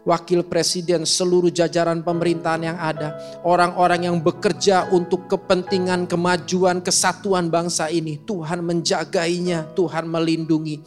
Wakil 0.07 0.47
presiden 0.47 1.03
seluruh 1.03 1.51
jajaran 1.51 2.07
pemerintahan 2.07 2.63
yang 2.63 2.79
ada. 2.79 3.19
Orang-orang 3.43 4.07
yang 4.07 4.23
bekerja 4.23 4.87
untuk 4.95 5.27
kepentingan 5.27 6.07
kemajuan 6.07 6.79
kesatuan 6.79 7.51
bangsa 7.51 7.91
ini. 7.91 8.23
Tuhan 8.23 8.63
menjagainya, 8.63 9.75
Tuhan 9.75 10.07
melindungi. 10.07 10.87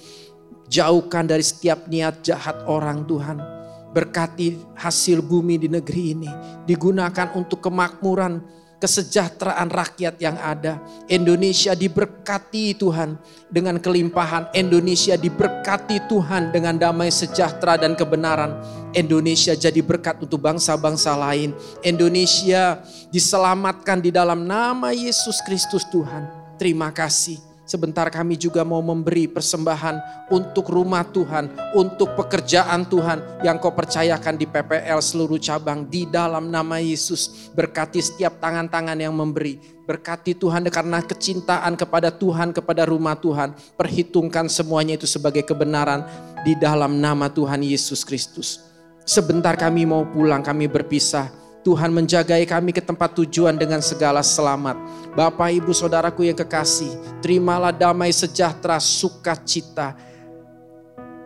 Jauhkan 0.72 1.28
dari 1.28 1.44
setiap 1.44 1.92
niat 1.92 2.24
jahat 2.24 2.64
orang 2.64 3.04
Tuhan 3.04 3.59
Berkati 3.90 4.58
hasil 4.78 5.26
bumi 5.26 5.58
di 5.58 5.68
negeri 5.68 6.04
ini. 6.14 6.32
Digunakan 6.70 7.34
untuk 7.34 7.66
kemakmuran, 7.66 8.42
kesejahteraan 8.80 9.68
rakyat 9.68 10.16
yang 10.24 10.40
ada. 10.40 10.80
Indonesia 11.12 11.76
diberkati 11.76 12.80
Tuhan 12.80 13.20
dengan 13.52 13.76
kelimpahan. 13.78 14.50
Indonesia 14.56 15.20
diberkati 15.20 16.08
Tuhan 16.08 16.56
dengan 16.56 16.80
damai 16.80 17.12
sejahtera 17.12 17.76
dan 17.76 17.94
kebenaran. 17.94 18.56
Indonesia 18.96 19.54
jadi 19.54 19.84
berkat 19.84 20.24
untuk 20.24 20.40
bangsa-bangsa 20.40 21.14
lain. 21.20 21.52
Indonesia 21.84 22.80
diselamatkan 23.12 24.00
di 24.00 24.10
dalam 24.10 24.48
nama 24.48 24.96
Yesus 24.96 25.44
Kristus 25.44 25.84
Tuhan. 25.92 26.26
Terima 26.56 26.90
kasih. 26.90 27.49
Sebentar 27.70 28.10
kami 28.10 28.34
juga 28.34 28.66
mau 28.66 28.82
memberi 28.82 29.30
persembahan 29.30 30.26
untuk 30.34 30.74
rumah 30.74 31.06
Tuhan, 31.06 31.54
untuk 31.78 32.18
pekerjaan 32.18 32.90
Tuhan 32.90 33.46
yang 33.46 33.62
kau 33.62 33.70
percayakan 33.70 34.42
di 34.42 34.50
PPL 34.50 34.98
seluruh 34.98 35.38
cabang 35.38 35.86
di 35.86 36.10
dalam 36.10 36.50
nama 36.50 36.82
Yesus. 36.82 37.54
Berkati 37.54 38.02
setiap 38.02 38.42
tangan-tangan 38.42 38.98
yang 38.98 39.14
memberi. 39.14 39.62
Berkati 39.86 40.34
Tuhan 40.34 40.66
karena 40.74 41.06
kecintaan 41.06 41.78
kepada 41.78 42.10
Tuhan, 42.10 42.58
kepada 42.58 42.90
rumah 42.90 43.14
Tuhan. 43.14 43.54
Perhitungkan 43.78 44.50
semuanya 44.50 44.98
itu 44.98 45.06
sebagai 45.06 45.46
kebenaran 45.46 46.02
di 46.42 46.58
dalam 46.58 46.98
nama 46.98 47.30
Tuhan 47.30 47.62
Yesus 47.62 48.02
Kristus. 48.02 48.66
Sebentar 49.06 49.54
kami 49.54 49.86
mau 49.86 50.10
pulang, 50.10 50.42
kami 50.42 50.66
berpisah 50.66 51.30
Tuhan 51.70 51.94
menjagai 51.94 52.50
kami 52.50 52.74
ke 52.74 52.82
tempat 52.82 53.14
tujuan 53.14 53.54
dengan 53.54 53.78
segala 53.78 54.26
selamat. 54.26 54.74
Bapak, 55.14 55.54
Ibu, 55.54 55.70
Saudaraku 55.70 56.26
yang 56.26 56.34
kekasih, 56.34 56.90
terimalah 57.22 57.70
damai 57.70 58.10
sejahtera, 58.10 58.82
sukacita, 58.82 59.94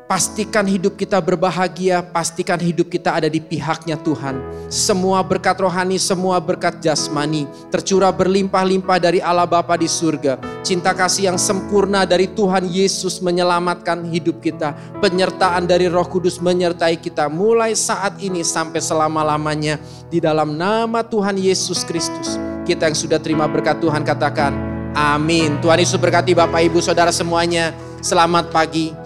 Pastikan 0.04 0.68
hidup 0.68 1.00
kita 1.00 1.16
berbahagia, 1.24 2.04
pastikan 2.04 2.60
hidup 2.60 2.92
kita 2.92 3.16
ada 3.16 3.32
di 3.32 3.40
pihaknya 3.40 3.96
Tuhan. 3.96 4.36
Semua 4.68 5.24
berkat 5.24 5.56
rohani, 5.64 5.96
semua 5.96 6.44
berkat 6.44 6.84
jasmani, 6.84 7.48
tercurah 7.72 8.12
berlimpah-limpah 8.12 9.00
dari 9.00 9.24
Allah 9.24 9.48
Bapa 9.48 9.80
di 9.80 9.88
surga. 9.88 10.44
Cinta 10.60 10.92
kasih 10.92 11.32
yang 11.32 11.40
sempurna 11.40 12.04
dari 12.04 12.28
Tuhan 12.28 12.68
Yesus 12.68 13.24
menyelamatkan 13.24 14.04
hidup 14.12 14.44
kita. 14.44 14.76
Penyertaan 15.00 15.72
dari 15.72 15.88
roh 15.88 16.06
kudus 16.06 16.36
menyertai 16.44 17.00
kita 17.00 17.32
mulai 17.32 17.72
saat 17.72 18.20
ini 18.20 18.44
sampai 18.44 18.84
selama-lamanya. 18.84 19.80
Di 20.12 20.20
dalam 20.20 20.60
nama 20.60 21.00
Tuhan 21.08 21.40
Yesus 21.40 21.88
Kristus. 21.88 22.36
Kita 22.68 22.92
yang 22.92 22.98
sudah 23.00 23.24
terima 23.24 23.48
berkat 23.48 23.80
Tuhan 23.80 24.04
katakan, 24.04 24.52
amin. 25.00 25.64
Tuhan 25.64 25.80
Yesus 25.80 25.96
berkati 25.96 26.36
Bapak 26.36 26.60
Ibu 26.60 26.84
Saudara 26.84 27.16
semuanya. 27.16 27.72
Selamat 28.04 28.52
pagi. 28.52 29.03